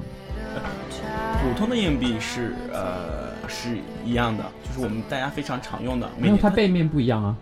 [1.42, 4.44] 普通的硬币是呃是一样的。
[4.66, 7.36] 就是我们大家非常常用的，没有它背面不一样啊。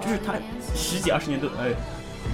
[0.00, 0.34] 就是它
[0.74, 1.70] 十几二十年都呃。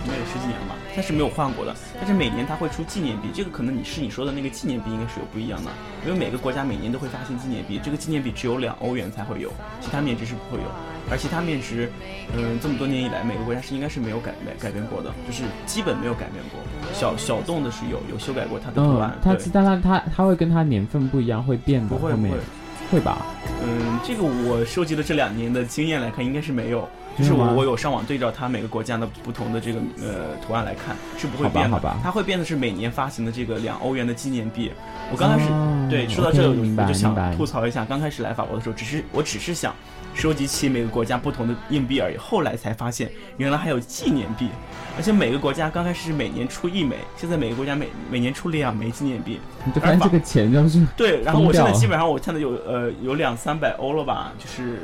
[0.05, 1.75] 应该有十几年吧，它是没有换过的。
[1.97, 5.71] 但是每年它会出纪念币，这个可能你是你说的那个纪念币应该是有不一样的，
[6.05, 10.69] 因为每个国家每年都会发行纪念币，这个纪念币只有两欧元才会有，其他面值是不会有。
[11.11, 11.91] 而其他面值，
[12.37, 16.61] 嗯，这么多年以来，每个国家是应该是没有改改改变过的，就是基本没有改变过。
[16.93, 22.31] 小小动的是有有修改过它的图案，它但它它它会跟它年份不一样，会变的，不会不会，
[22.91, 23.19] 会吧？
[23.63, 26.89] 嗯，这个我收集的这两年的经验来看，应该是没有。
[27.17, 31.71] 就是我我有上网对照它每个国家的不同的这个呃图案来看，是不会变的。
[31.71, 34.71] 好吧，它会变的是每年发行的这个两欧元的纪念币。
[35.11, 35.51] 我刚开始
[35.91, 39.75] 对说到这，我就想吐槽一下，刚开始来法国的时候，只是我只是想
[40.19, 42.17] 收集起每个国家不同的硬币而已。
[42.17, 44.49] 后来才发现，原来还有纪念币，
[44.97, 49.39] 而且每个国家刚开始是每年出一枚，现在每个国家每每年出两枚纪念币。
[49.65, 54.81] 你就发现这个钱就是对，然后我现在基本上我看到有呃有两三百欧了吧，就是。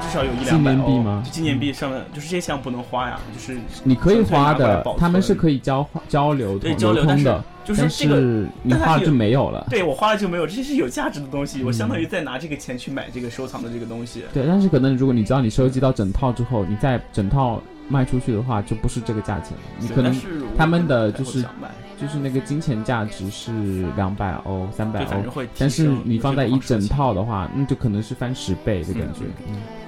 [0.00, 9.66] 至少有一两百欧，就纪念币上面就是这些钱不能花呀，就是你可以花的，他们是可以交交流对交流的，就是这个你花了就没有了。
[9.68, 14.24] 对我花了就没有，这些是有价值的东西，我相当于在拿这个钱去买这个收藏的这个东西。
[14.32, 19.58] 对，但是可能如果你知道你收集到整套之后，你再整套卖出去的话，就不是这个价钱了。
[19.78, 20.14] 你可能
[20.56, 21.44] 他们的就是。
[22.00, 23.50] 就是那个金钱价值是
[23.96, 29.24] 两百欧、三百欧，但是你放在一整套的话，那就可能是翻十倍的感觉。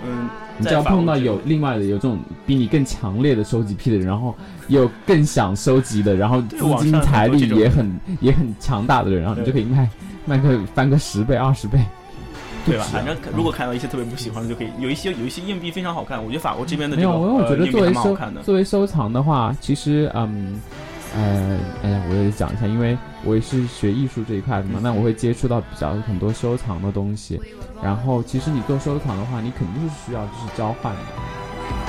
[0.05, 4.35] 嗯，你只要碰到有另外的有这种比你更强烈的收集癖的人，然后
[4.67, 9.89] 有更想收集的，然后资金财力也很也很强大的人，然后你就可以卖
[10.27, 11.79] 卖个翻个十倍、二十倍，
[12.67, 12.85] 对吧？
[12.91, 16.21] 反正如果看到一些特别不喜欢的，就可以有一些有一些硬币非常好看。
[16.21, 18.43] 我觉得法国这边的没有，因为我觉得作为收的。
[18.43, 20.61] 作为收藏的话，其实嗯。
[21.15, 27.41] 呃，哎呀，我也讲一下，因为我也是学艺术这一块的嘛，那我会接触到比较很多收藏的东西。
[27.83, 31.01] 然后，其实你做收藏的话，你肯定是需要就是交换的，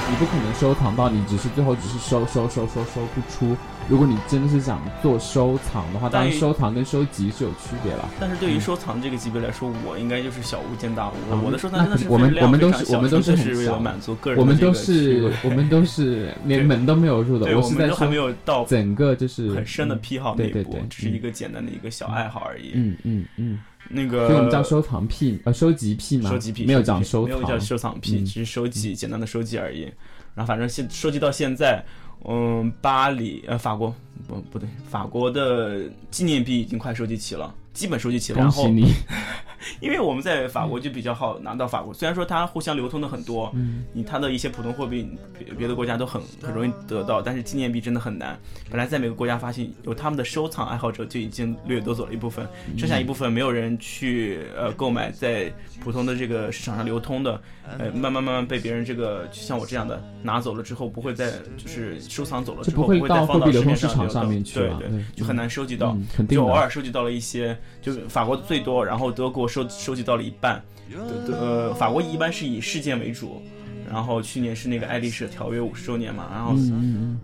[0.09, 3.55] 你不可能收藏到你只是最后只是收收收收收不出。
[3.91, 8.09] 如果你真的是想做收藏的话，当然收藏跟收集是有区别了。
[8.21, 11.13] 但是对于收藏这个级别来说，我应该就是小巫见大巫。
[11.43, 14.39] 我的收藏真的是我们我们都是我们都是为了满足个人。
[14.39, 17.53] 我们都是我们都是 连门都没有入的。
[17.53, 22.71] 我是在还没有到整个就是很深的癖好那一步，只是一个简单的一个小爱好而已。
[22.73, 23.59] 嗯嗯嗯。
[23.89, 29.81] 那个，所以我们叫收藏癖呃收集癖嘛，收集癖没有讲收藏没有叫收藏癖，只是收集简单的收集而已。
[30.33, 31.83] 然后反正现收集到现在。
[32.25, 33.93] 嗯，巴黎呃，法国
[34.27, 38.39] 不不对，法国的纪念币已经快收集齐了，基本收集齐了。
[38.39, 38.69] 然后，
[39.79, 48.37] 因为我们在法国就比较好拿到法国，虽然说它互相流通的很多，嗯，你它的一些普通货币，别别的国家都很很容易得到，但是纪念币真的很难。
[48.69, 52.47] 本来在每个国家发行，有他们的收藏爱好者就已经掠夺走了一部分，
[52.77, 55.51] 剩下一部分没有人去呃购买，在
[55.83, 61.99] 普通的这个市场上流通的，呃，慢慢慢慢被别人这个像我这样的拿走了之后，不会再就是。
[62.11, 65.95] 收藏走了之后，不会再放到流通市场上面去，对对，就很难收集到。
[66.27, 70.61] 就偶尔收集到了一些，就是法国最多，然后德国收收集到了一半。
[71.25, 73.41] 德呃，法国一般是以事件为主，
[73.89, 76.53] 然后去年是那个爱丽舍条约五十周年嘛，然后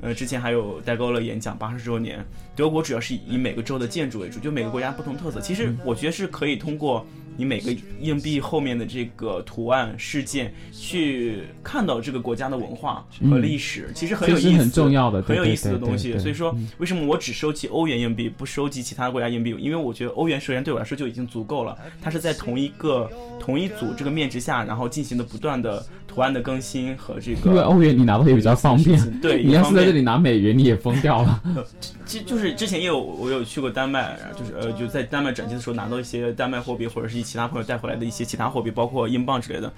[0.01, 2.25] 呃之前还有戴高乐演讲八十周年。
[2.55, 5.39] 德国主要是以每个州的建筑为主，就每个国家不同特色。
[5.41, 7.05] 其实我觉得是可以通过。
[7.37, 16.17] 你每个硬币后面的这个图案事件，去看到这个国家的文化和历史，其实很有意思，很重要的，很有意思的东西。
[16.17, 19.55] 所以说，为什么我只收集欧元硬币，不收集其他国家硬币？
[19.59, 23.07] 因为我觉得欧元首先对我来说就已经足够了，它是在同一个
[23.39, 27.51] 同一组这个面值下，然后进行的不断的图案的更新和这个。
[27.51, 31.43] 因为欧元你拿到也比较方便，对， 你要是在这里拿美元，你也疯掉了。
[32.07, 37.26] 其实就是之前也有我有去过丹麦，就是呃就在丹麦转机的时候拿到一些丹麦货币或者是一。
[37.27, 39.71] 其他朋友带回来的一些其他货币，包括英镑之类的，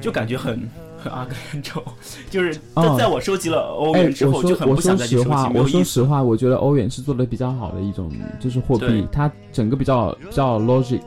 [0.00, 0.68] 就感觉很
[1.02, 1.82] 很阿根丑。
[2.30, 5.30] 就是在在我收集了欧元之后，就很不想再去收集。
[5.54, 11.00] 我说实话，我觉得欧元是做的比较好的一种，就是货币，它整个比较比较 logic，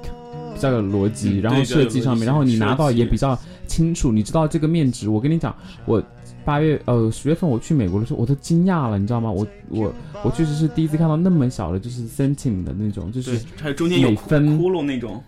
[0.54, 3.38] 比较有逻辑，然后设计上面，然后你拿到也比较
[3.68, 5.08] 清楚，你知道这个面值。
[5.08, 6.04] 我跟你讲，我。
[6.46, 9.30] 八月呃十月份我去美国的时候，我都惊讶了，你知道吗？
[9.30, 15.22] 我我我确实是第一次看到那么小的，就是 centim 的那种，就是还有中间有分窟窿那种，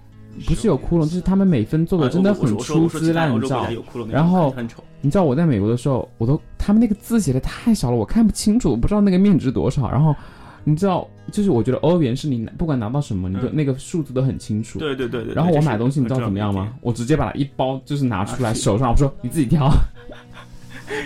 [0.46, 3.68] 不是有窟窿，就是他们每分做的真的很粗制滥造。
[4.10, 4.54] 然后
[5.02, 9.90] 你知道我在美国的时候，我都他们那个字写的太小了，我看不清楚，我不知道那个面值多少。
[9.90, 10.16] 然后
[10.64, 14.80] 你知道，就是我觉得欧元是你不管拿到什么，你的那个数字都很清楚。
[14.80, 15.34] 对对对对。
[15.34, 16.74] 然后我买东西你知道怎么样吗？
[16.82, 19.70] 我直接把它一包就是拿出来手上，我说你自己挑。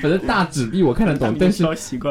[0.02, 1.64] 反正大纸币我看得懂，但是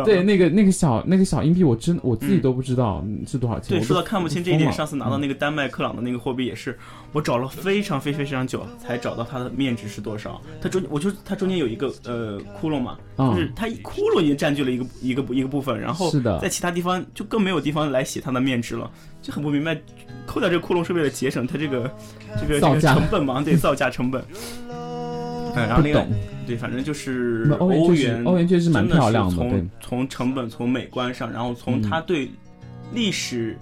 [0.05, 3.79] 对那个那个小那个小硬币，我真我自己都不知道是多少钱。
[3.79, 6.79] 对，说到看不清这一点，上次拿到那个丹麦克朗的那个货币也是，
[7.13, 10.41] 我找了非常非常非常久才找到它的面值是多少。
[10.61, 19.77] 它中我就它中间有一个呃窟窿嘛，就是它一窟窿已经占据了一个一个一个部分，然后在其他地方就更没有地方来写它的面值了，就很不明白，
[20.27, 21.91] 扣掉这个窟窿是为了节省它这个
[22.41, 23.43] 这个这个成本吗？
[23.43, 24.23] 对，造价成本。
[25.55, 26.07] 嗯，然后那个
[26.47, 29.37] 对，反正就是欧元，欧元确实蛮漂亮的。
[29.37, 32.31] 从从成本、从美观上，然后从它对
[32.93, 33.57] 历史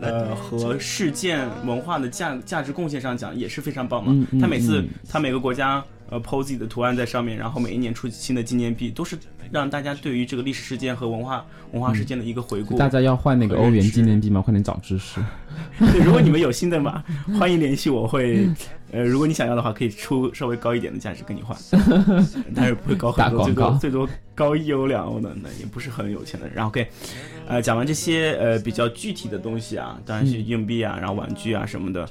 [0.00, 4.26] 呃和事件文化的价价值贡献上讲，也是非常棒嘛。
[4.40, 9.18] 它每次它每个国家呃抛自己的图案在上面，然后每一年出新的纪念币，都是
[9.50, 12.76] 让大家对于这个历史事件和文化文化事件的一个回顾。
[12.76, 14.40] 大家要换那个欧元纪念币吗？
[14.40, 15.20] 快点找知识。
[15.92, 17.02] 对，如果你们有新的码，
[17.38, 18.48] 欢迎联系我，会。
[18.90, 21.54] 呃，如果你想要的话，可以出稍微高一点的价值跟你换，
[22.56, 26.48] 但是不会高很多，最多最多高一欧两欧的，那也不是很有钱的。
[26.54, 26.88] 然后，OK，
[27.48, 32.08] 呃，讲完这些呃比较具体的东西啊，当然是硬币啊，然后玩具啊什么的，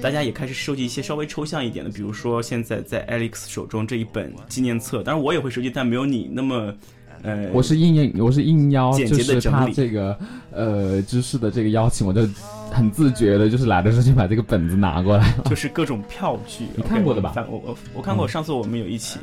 [0.00, 6.74] 大家也开始收集一些稍微抽象一点的，比如说现在在 Alex 手中这一本纪念册，当然我也会收集，但没有你那么。
[7.22, 10.18] 呃，我是应我是应邀，就是他这个
[10.50, 12.26] 呃知识的这个邀请，我就
[12.70, 17.34] 很自觉的，就是来的时候就把这个本子拿过来， 就是各种票据，你看过的吧？
[17.48, 19.18] 我我我看过，上次我们有一起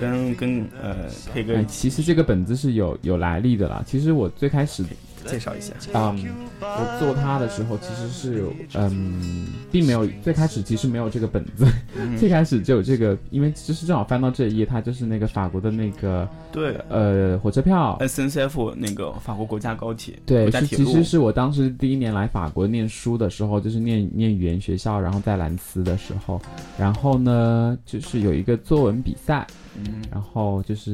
[0.00, 3.82] 跟跟呃佩哥，其实这个本子是有有来历的啦。
[3.86, 4.84] 其实我最开始。
[5.26, 6.24] 介绍一下，嗯，
[6.60, 11.66] 我做它的时候其实是，嗯，并没有最开始其实没有这个本子，
[12.18, 26.40] 最开始就有这个，因为就是正好翻到这一页，它就是那个法国的那个，对，呃，火车票，SNCF 那个法国国家高铁，对，是其实是我当时第一年来法国念书的时候，就是念念语言学校，然后在兰斯的时候，
[26.78, 30.92] 然后呢，就是有一个作文比赛，嗯，然后就是。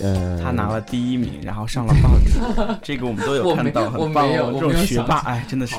[0.00, 2.40] 呃，他拿了第一名，然后上了报纸，
[2.82, 4.28] 这个我们都有看到，很棒。
[4.28, 5.76] 这种学霸，哎，真的是。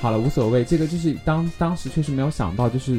[0.00, 2.96] 好了，无所谓，这个就是当当时确实没有想到，就是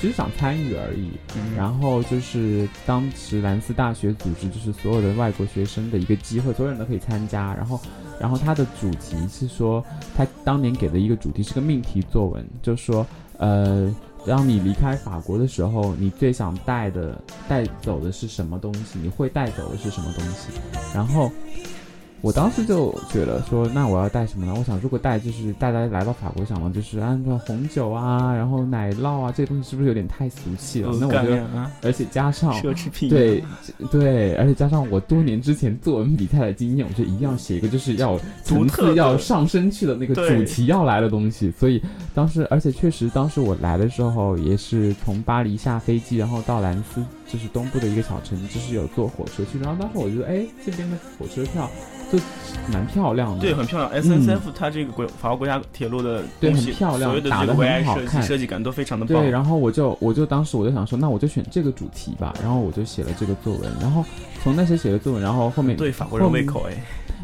[0.00, 1.10] 只是想参与而已。
[1.56, 7.54] 然后就是当时兰斯大学组织，就是所有的外国学生的一个机会，所有人都可以参加。
[7.54, 7.80] 然后，
[8.20, 9.84] 然后他的主题是说，
[10.16, 13.06] 他当年给的一个主题是个命题作文，就说，
[13.38, 13.94] 呃。
[14.26, 18.98] 当你离开法国的时候，你最想带的带走的是什么东西？
[19.02, 20.48] 你会带走的是什么东西？
[20.94, 21.30] 然后。
[22.24, 24.54] 我当时就觉得说，那我要带什么呢？
[24.56, 30.88] 我想，如果带就是大家来到法国想的就是按照红酒啊，然后奶酪啊，这些东西是不是有点太俗气了？
[30.98, 33.44] 那我觉得，而且加上奢侈品，对
[33.90, 41.50] 对，而且加上我多年之前作文比赛的经验，我觉得一定要写一个就是要层次要上升去的那个主题要来的东西。
[41.50, 41.82] 所以
[42.14, 49.58] 当时，而且确实当时我来的时候也是从巴黎下飞机，然后到兰斯，就是东部的一个小城，就是有坐火车去。
[49.58, 51.68] 然后当时我觉得，哎，这边的火车票。
[52.12, 52.18] 就
[52.70, 53.90] 蛮漂亮的，对，很漂亮。
[53.90, 59.22] S N C F 它这个国法国国家铁路的对很漂亮，打的很好看，设计感都非常的棒。
[59.22, 62.32] 对，然后我就我就当时我就想说，那我就选这个主题吧。
[62.42, 63.72] 然后我就写了这个作文。
[63.80, 64.04] 然后
[64.42, 66.76] 从那时写的作文，然后后面对法国人胃口哎，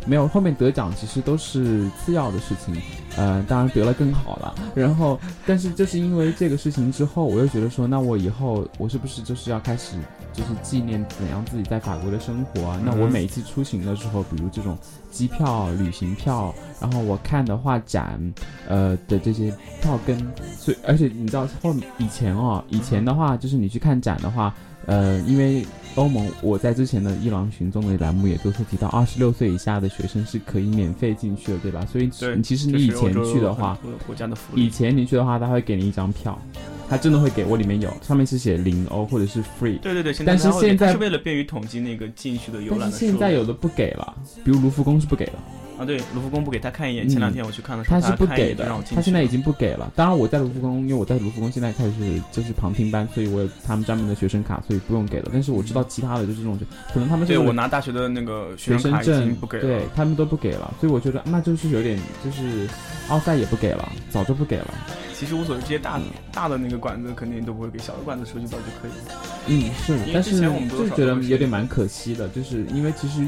[0.06, 2.74] 没有后面得奖其实都是次要的事情。
[3.16, 4.54] 呃，当然得了更好了。
[4.74, 9.96] 然后，但是就是因为这个事情之后，我又觉得说，那我以后我是不是就是要开始？
[10.32, 12.80] 就是纪念怎样自己在法国的生活啊。
[12.84, 14.78] 那我每一次出行的时候，比如这种
[15.10, 18.18] 机票、旅行票，然后我看的画展，
[18.68, 20.16] 呃的这些票根，
[20.56, 24.54] 所以而且你知道后以前哦，以前的话就是你去看展的话，
[24.86, 31.84] 呃，因为欧盟我在之前的伊朗群众的栏目也都是提到，二十六岁以下的学生是可以免费进去的，对吧？
[31.86, 32.08] 所以
[32.42, 33.78] 其实你以前去的话，
[34.54, 36.38] 以前你去的话，他会给你一张票。
[36.88, 39.78] 他真的会给我，里面有上面是写零欧或者是 free。
[39.78, 44.12] 对对对，但是现在是为了便于统计那个进去的游览但是现在有的不给了，
[44.44, 45.34] 比如卢浮宫是不给了。
[45.80, 47.08] 啊，对，卢浮宫不给他看一眼。
[47.08, 49.90] 前两天我去看的时候，他是不给的，他现在已经不给了。
[49.96, 51.92] 当然我在卢浮宫，因为我在卢浮宫现在开始
[52.30, 55.30] 就是旁听班，所以我有他们专门的学生卡，所以不用给了。
[55.32, 56.58] 但是我知道其他的就是这种，
[56.92, 60.74] 可能他们对我拿大学的那个学生证不给了，对他们都不给了。
[60.78, 62.68] 所以我觉得那就是有点就是
[63.08, 64.74] 奥赛也不给了，早就不给了。
[65.14, 69.14] 其实无所谓，这些大的大的那个馆子肯定都不会给，小的馆子收集到就可以了。
[69.48, 73.26] 嗯，是，但是就觉得有点蛮可惜的，就是因为其实，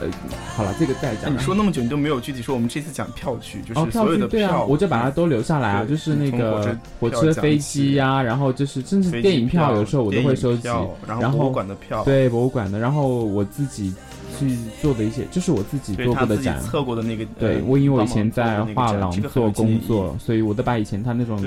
[0.00, 0.08] 呃，
[0.56, 1.32] 好了，这个再讲。
[1.32, 10.68] 你说那么久，你都没有具体说我们这次讲票据，就是所有的票，我就把它都留下来啊，就是那个火车、飞机呀，然后就是甚至电影票，有时候我都会收集，
[11.06, 13.92] 然后博物馆的票，对博物馆的，然后我自己。
[14.38, 17.24] 去做的一些，就是我自己做过的展，测过的那个。
[17.40, 21.42] 对，我因为我以前在画廊做工作，所以我都把以前他那种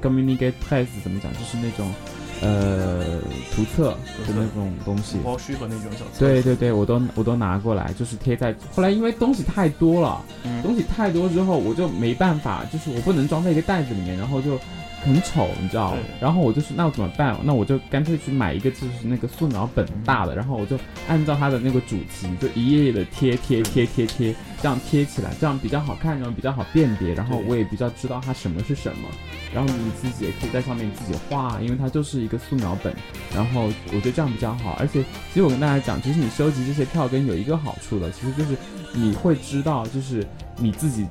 [0.00, 1.92] communicate press 怎么讲，就是那种
[2.40, 3.20] 呃
[3.54, 3.90] 图册
[4.26, 5.18] 的那种东西。
[5.24, 8.54] 包书和那种小对对对，我都我都拿过来，就是贴在。
[8.74, 14.58] 后来因为东西太多了，嗯东西太多之后，我就没办法，就是我不能装在一个袋子里面，然后就
[15.04, 17.36] 很丑，你知道对然后我就是那我怎么办？
[17.44, 20.78] 那我就干脆去买一个就是那个素描本大的，然后我就
[21.08, 24.34] 按照它的那个主题，就一页页的贴贴贴贴贴，
[24.66, 29.08] 这样贴起来，这样比较好看，然后比较好辨别，然后我也比较知道它什么是什么。
[29.54, 32.92] 然后你自己也可以在上面自己画，因为它就是一个素描本。
[33.32, 38.56] 然后我觉得这样比较好，而且其实我跟大家讲，其实你收集这些票根有一个好处的，其实就是
[38.92, 40.26] 你会知道，就是
[40.58, 41.06] 你自己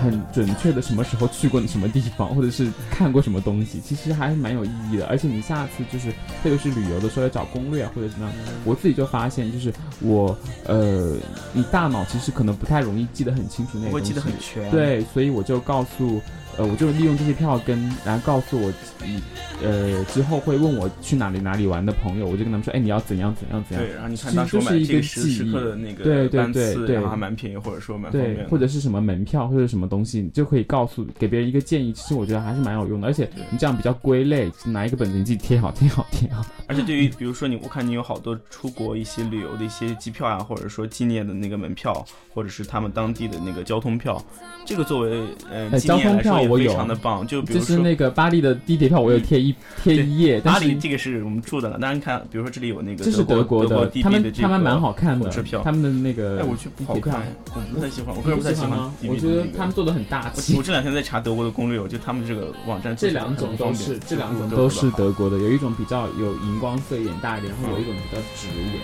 [0.00, 5.06] 很准确的什么时候去过什么地方，或者是看过什么东西，其实还是蛮有意义的。
[5.06, 6.12] 而且你下次就是
[6.44, 8.34] 特别是旅游的时候要找攻略或者怎么样，
[8.64, 11.16] 我自己就发现，就是我呃，
[11.52, 16.20] 你大脑其实可能不太容易记得很清楚那个东西，不会记得很全。，对，所以我就告诉，
[16.60, 18.70] 呃，我就利用这些票跟，然后告诉我，
[19.02, 19.22] 嗯
[19.62, 31.94] 呃，之后会问我去哪里哪里玩的朋友，我就跟他们说，哎，你要怎样怎样怎样，对，然后你看当时我买这个时刻的那个对对对对然后还蛮便宜，或者说蛮方便对，或者是什么门票或者什么东西，你就可以告诉给别人一个建议。
[31.94, 36.44] 其实我觉得还是蛮有用的，而且你这样比较归类，拿一个本子你自己贴好贴好贴好。
[36.66, 42.04] 而且对于比如说你，我看你有好多出国一些旅游的一些机票啊，或者说纪念的那个门票，
[42.34, 44.22] 或者是他们当地的那个交通票，
[44.64, 47.26] 这个作为呃哎纪念来说也非交通票我有常的棒。
[47.26, 60.62] 就比就是如说那个巴黎的地铁票，我有贴一贴一页，巴黎这个是我们住的了，当然看，比如说这里有那个这是德国的，他们他们蛮好看的票，他们的那个哎，我去不好地铁票看，我不太喜欢，我我个人不太喜欢吗？DB 我觉得他们做的很大气我。
[60.62, 68.82] 这两天在查德国的攻略，我觉得他们这个网站这两种都是，这两种都是德国的，有一种比较有荧光色一点大一点，然后有一种比较直一点。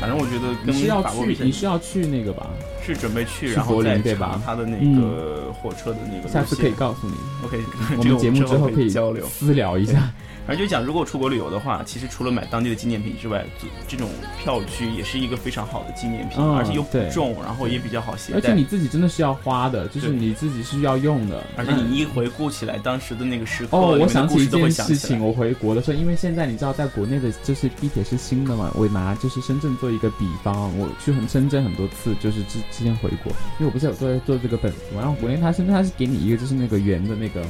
[0.00, 2.46] 反正我觉得跟你是要去，你是要去那个吧？
[2.82, 6.32] 是准备去，去柏然后再林对吧查它的那嗯个火车的那个路线。
[6.32, 7.60] 下次可以告诉你，OK，
[7.98, 9.26] 我们节目之后可可以交流。
[9.26, 10.10] 私聊一下。
[10.46, 14.08] 反正就讲，如果出国旅游的话，其实除了买当地的纪念品之外，这这种
[14.40, 18.38] 票据也是一个非常好的纪念品，嗯而且又不重，然后也比较好携带。
[18.38, 21.42] 而且你自己真的是要花的，就是你自己是要用的。
[21.56, 37.40] 而且你一回顾起来当时的那个时刻，哦，我想起一件事情，我回国的时候，因为现在你知道，在国内的就是地铁是新的嘛，我拿就是深圳做一个比方，我去很深圳很多次，就是之之前回国，因为我不是有做做这个本子嘛，然后国内它深圳它是给你一个就是那个圆的那个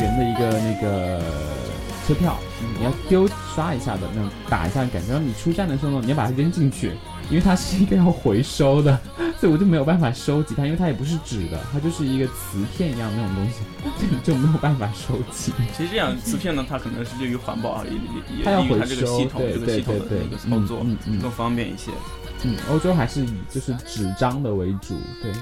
[0.00, 1.20] 圆的一个那个
[2.06, 2.38] 车票，
[2.78, 6.92] 你要丢刷一下的那种打一下感觉，然后你出站的时候呢，你要把它扔进去，
[7.28, 8.98] 因为它是一个要回收的，
[9.40, 13.60] 所以我就没有办法收集它，因为它也不是纸的，它就是一个磁片一样那种东西，
[13.98, 15.52] 所以就没有办法收集。
[15.76, 20.18] 其实这样磁片呢，它可能是对于环保啊，也也它要回也利于它这个系收，统对对对对。
[20.20, 21.18] 的那个，操作嗯嗯。
[21.18, 21.90] 更方便一些。
[22.44, 25.32] 嗯，欧洲还是以就是纸张的为主，对，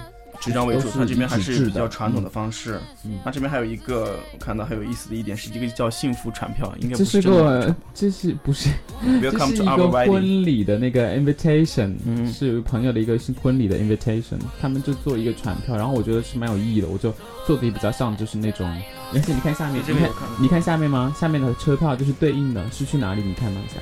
[0.44, 2.78] 纸张为主，它这边还是比较传统的方式。
[3.04, 8.68] 嗯它这边还有一个我看到很有意思的一点是，一个叫幸福传票，应该不是不真的个这是不是
[9.02, 10.04] 这是一个。
[10.04, 17.14] 婚礼的那个 invitation，、嗯是有朋友的一个婚礼的 invitation，他们就做一个传票，然后我觉得是蛮有意义的，我就
[17.46, 18.68] 做的也比较像就是那种，
[19.14, 21.14] 而且你看下面，你看你看下面吗？
[21.18, 23.22] 下面的车票就是对应的是去哪里？
[23.22, 23.74] 你看到一下，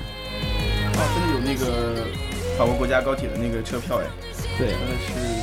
[0.93, 2.05] 哦，真的有那个
[2.57, 4.05] 法国国家高铁的那个车票哎，
[4.57, 4.69] 对。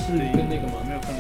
[0.07, 0.75] 是跟那个吗？
[0.87, 1.15] 没有看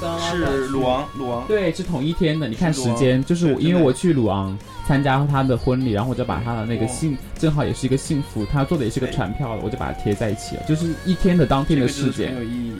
[0.00, 1.46] 到，是鲁昂，鲁昂。
[1.46, 2.48] 对，是同一天的。
[2.48, 4.56] 你看时间，就是我因为我去鲁昂
[4.86, 6.88] 参加他的婚礼，然后我就把他的那个哦。
[6.88, 12.34] 幸，正好也是一个幸福，他做的也是个对传票，我就把它贴在一起了，就是一天的当天的事件。
[12.34, 12.72] 这个真的是很，有意义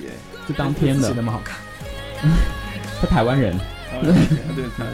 [0.49, 1.09] 就，当天的。
[1.09, 1.14] 写。
[1.14, 1.59] 的蛮好看。
[3.01, 3.53] 他台湾人。
[3.55, 3.61] 啊
[4.03, 4.84] 对，他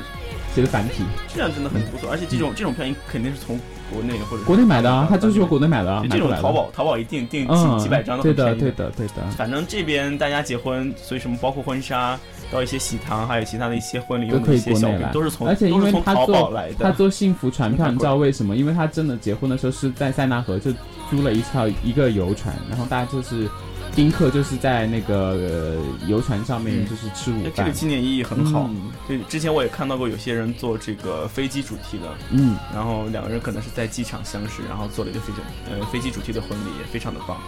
[0.55, 3.59] 写的繁体，这样真的很不错，而且这种这种票你肯定是从
[3.93, 6.18] 国内或者是国内买的啊，他就是说对国内买的啊，这。
[6.18, 9.14] 种淘宝淘宝一定订几嗯，几百张的，很便宜对的，对的。
[9.36, 12.18] 反正这边大家结婚，所以什么包括婚纱
[12.51, 16.53] 到一些喜糖，还有其他的一些婚礼用都可以的一些小国内来，品都是从而且因为他做。
[16.78, 18.57] 他做幸福船票，你知道为什么？
[18.57, 20.70] 因为他真的结婚的时候是在塞纳河就
[21.11, 23.49] 租了一套一个游船，然后大家就是
[23.95, 28.68] 宾客就是在那个、呃、游船上面嗯就是吃午饭这个，纪念意义很好。
[28.70, 35.38] 嗯对，之前我也看到过有些人做这个飞机主题的，嗯，然后两个人可能是在机场相识，然后做了一个飞机
[35.70, 37.38] 呃飞机主题的婚礼，也非常的棒。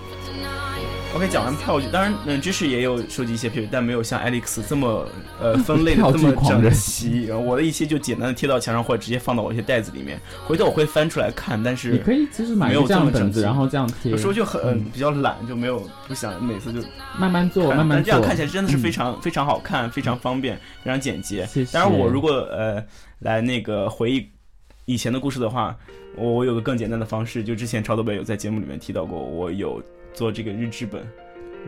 [1.15, 5.07] OK，讲完票据，当然，嗯，知识也有收集一些票据，但没有像 Alex 这么
[5.41, 7.31] 呃 分类的这么整齐。
[7.31, 10.21] 我的一些就简单的贴到墙上，或者直接放到我一些袋子里面。
[10.45, 16.81] 回头我会翻出来看，但你是可以其实买没有这么整齐的本子，然后这样贴有，时候就很、嗯比较懒，就没有不想每次就
[17.17, 21.47] 慢慢做，慢慢做，但这样看起来真的是非嗯常、非常好看，非常方便，非常简洁。
[21.47, 22.85] 谢谢当然，我如果呃
[23.21, 24.29] 来那个回忆
[24.87, 25.77] 以前的故事的话，
[26.17, 29.81] 我我有个更简单的方式，就之前超多北有在节目里面提到过，我有
[30.15, 31.03] 做这个日志本，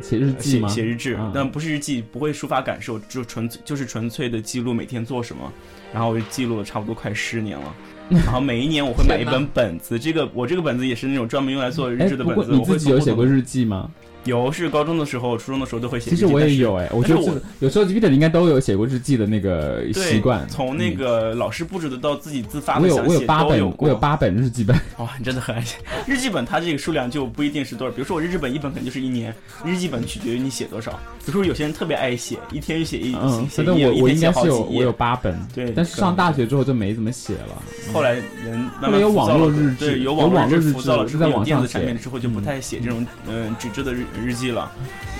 [0.00, 0.68] 写日记写吗？
[0.68, 5.52] 写日志嗯，但不是日记，不会抒发感受，就纯粹就是纯粹的记录每天做什么，
[5.92, 7.74] 然后我就记录了差不多快十年了。
[8.08, 12.52] 然后每一年我会买一本本子，这个我这个本子也是那种专门用来做日志的本子。
[12.52, 13.90] 你自己有写过日记吗？
[14.26, 16.10] 有是高中的时候、初中的时候都会写。
[16.10, 20.46] 其实我也有哎，我觉得我有时候 Peter 应该都有写过日记的那个习惯。
[20.48, 24.76] 从那个老师布置的到自己自发的，我有我有八本，我有八本日记本。
[24.98, 27.92] 哇，你真的很爱写日记本，它这个数量就不一定是多少。
[27.92, 30.90] 比如说我日记本一本可能就是一年，日记本取决于你写多少。
[31.24, 35.38] 比如说有些人特别爱写，一天就写一嗯，反正我我应该是有我有八本。
[35.54, 37.62] 对，但是上大学之后就没怎么写了。
[37.92, 44.70] 后来人慢慢有网络日志，有网络日志浮躁了，是在网电子产品之后就不太写这种嗯纸质的日日记了。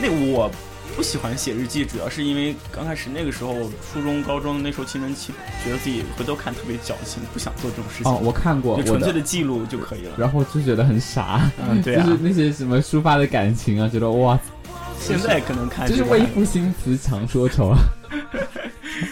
[0.00, 0.50] 那我
[0.96, 3.54] 不喜欢写日记，主要是因为刚开始那个时候，
[3.92, 5.32] 初中、高中那时候青春期，
[5.64, 8.10] 觉得自己回头看特别矫情，不想做这种事情。
[8.10, 10.14] 哦，我看过，就纯粹的记录就可以了。
[10.16, 14.38] 然后就觉得很傻，嗯，对啊，就是那些什么抒发的感情啊，觉得哇，
[14.98, 17.78] 现在可能看就是为赋新词强说愁啊。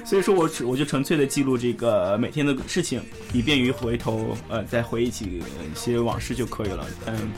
[0.05, 3.01] 所以说我只我就纯粹的记录这个每天的事情，
[3.32, 6.87] 以便于回头呃再回忆起一些往事就可以了。
[7.07, 7.32] 嗯。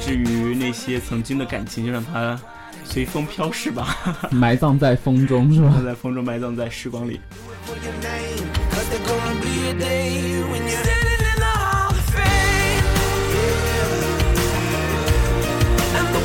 [0.00, 2.40] 至于那些曾经的感情，就让它
[2.84, 3.96] 随风飘逝吧，
[4.30, 5.82] 埋葬在风中，是吧？
[5.84, 7.20] 在风中埋葬在时光里。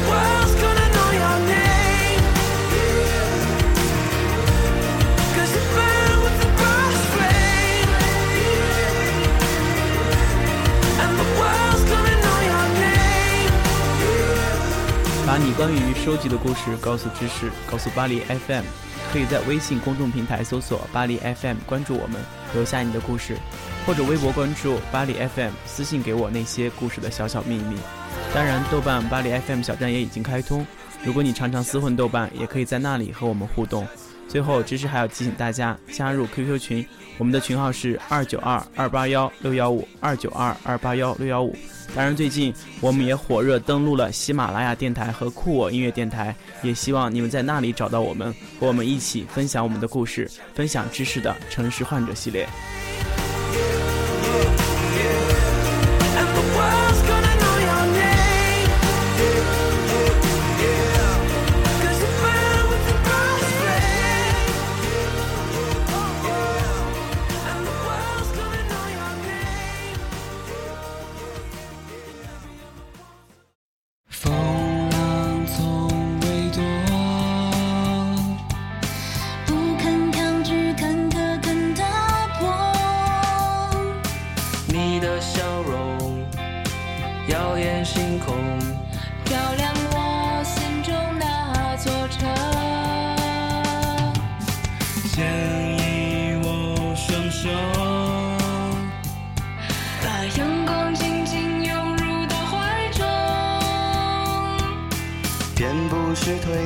[0.09, 0.31] 把
[16.04, 18.64] 收集的故事告诉知识，告诉巴黎 FM，
[19.14, 22.20] 可以在微信公众平台搜索巴黎 FM，关注我们，
[22.56, 23.38] 留下你的故事，
[23.86, 27.78] 或者微博关注巴黎 FM，私信给我那些故事的小小秘密。
[28.34, 30.66] 当然，豆瓣巴黎 FM 小站也已经开通，
[31.04, 33.88] 如果你常常厮混豆瓣，也可以在那里和我们互动。
[34.32, 41.54] 最后，知识还要提醒大家加入 QQ 群，我们的群号是二九二二八幺六幺五二九二二八幺六幺五。
[41.94, 52.48] 当然，最近我们也火热登录了喜马拉雅电台和酷我音乐电台，也希望你们在那里找到我们，和我们一起分享我们的故事，分享知识的城市患者系列。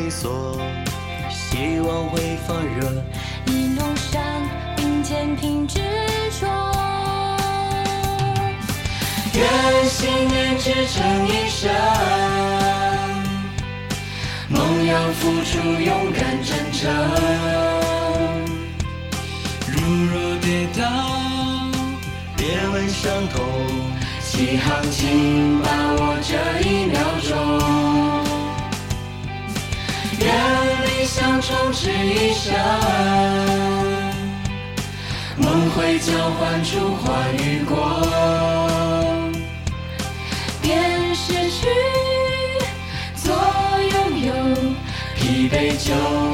[0.10, 3.04] 希望会发热。
[3.48, 4.22] 一路上
[4.76, 5.80] 并肩挺执
[6.40, 6.48] 着，
[9.34, 11.72] 愿信念支撑一生，
[14.50, 16.84] 梦要付出勇敢真诚。
[19.68, 19.76] 如
[20.06, 20.84] 若跌倒，
[22.38, 23.44] 别问伤痛，
[24.22, 27.85] 起航，请把握这一秒钟。
[30.26, 30.34] 愿
[30.88, 32.52] 理想充斥一生，
[35.38, 38.02] 梦会交换出花与果，
[40.64, 41.68] 便失去。
[43.16, 43.36] 做
[43.92, 44.34] 拥有，
[45.16, 45.94] 疲惫就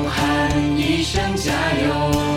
[0.09, 1.51] 喊一声加
[1.83, 2.30] 油。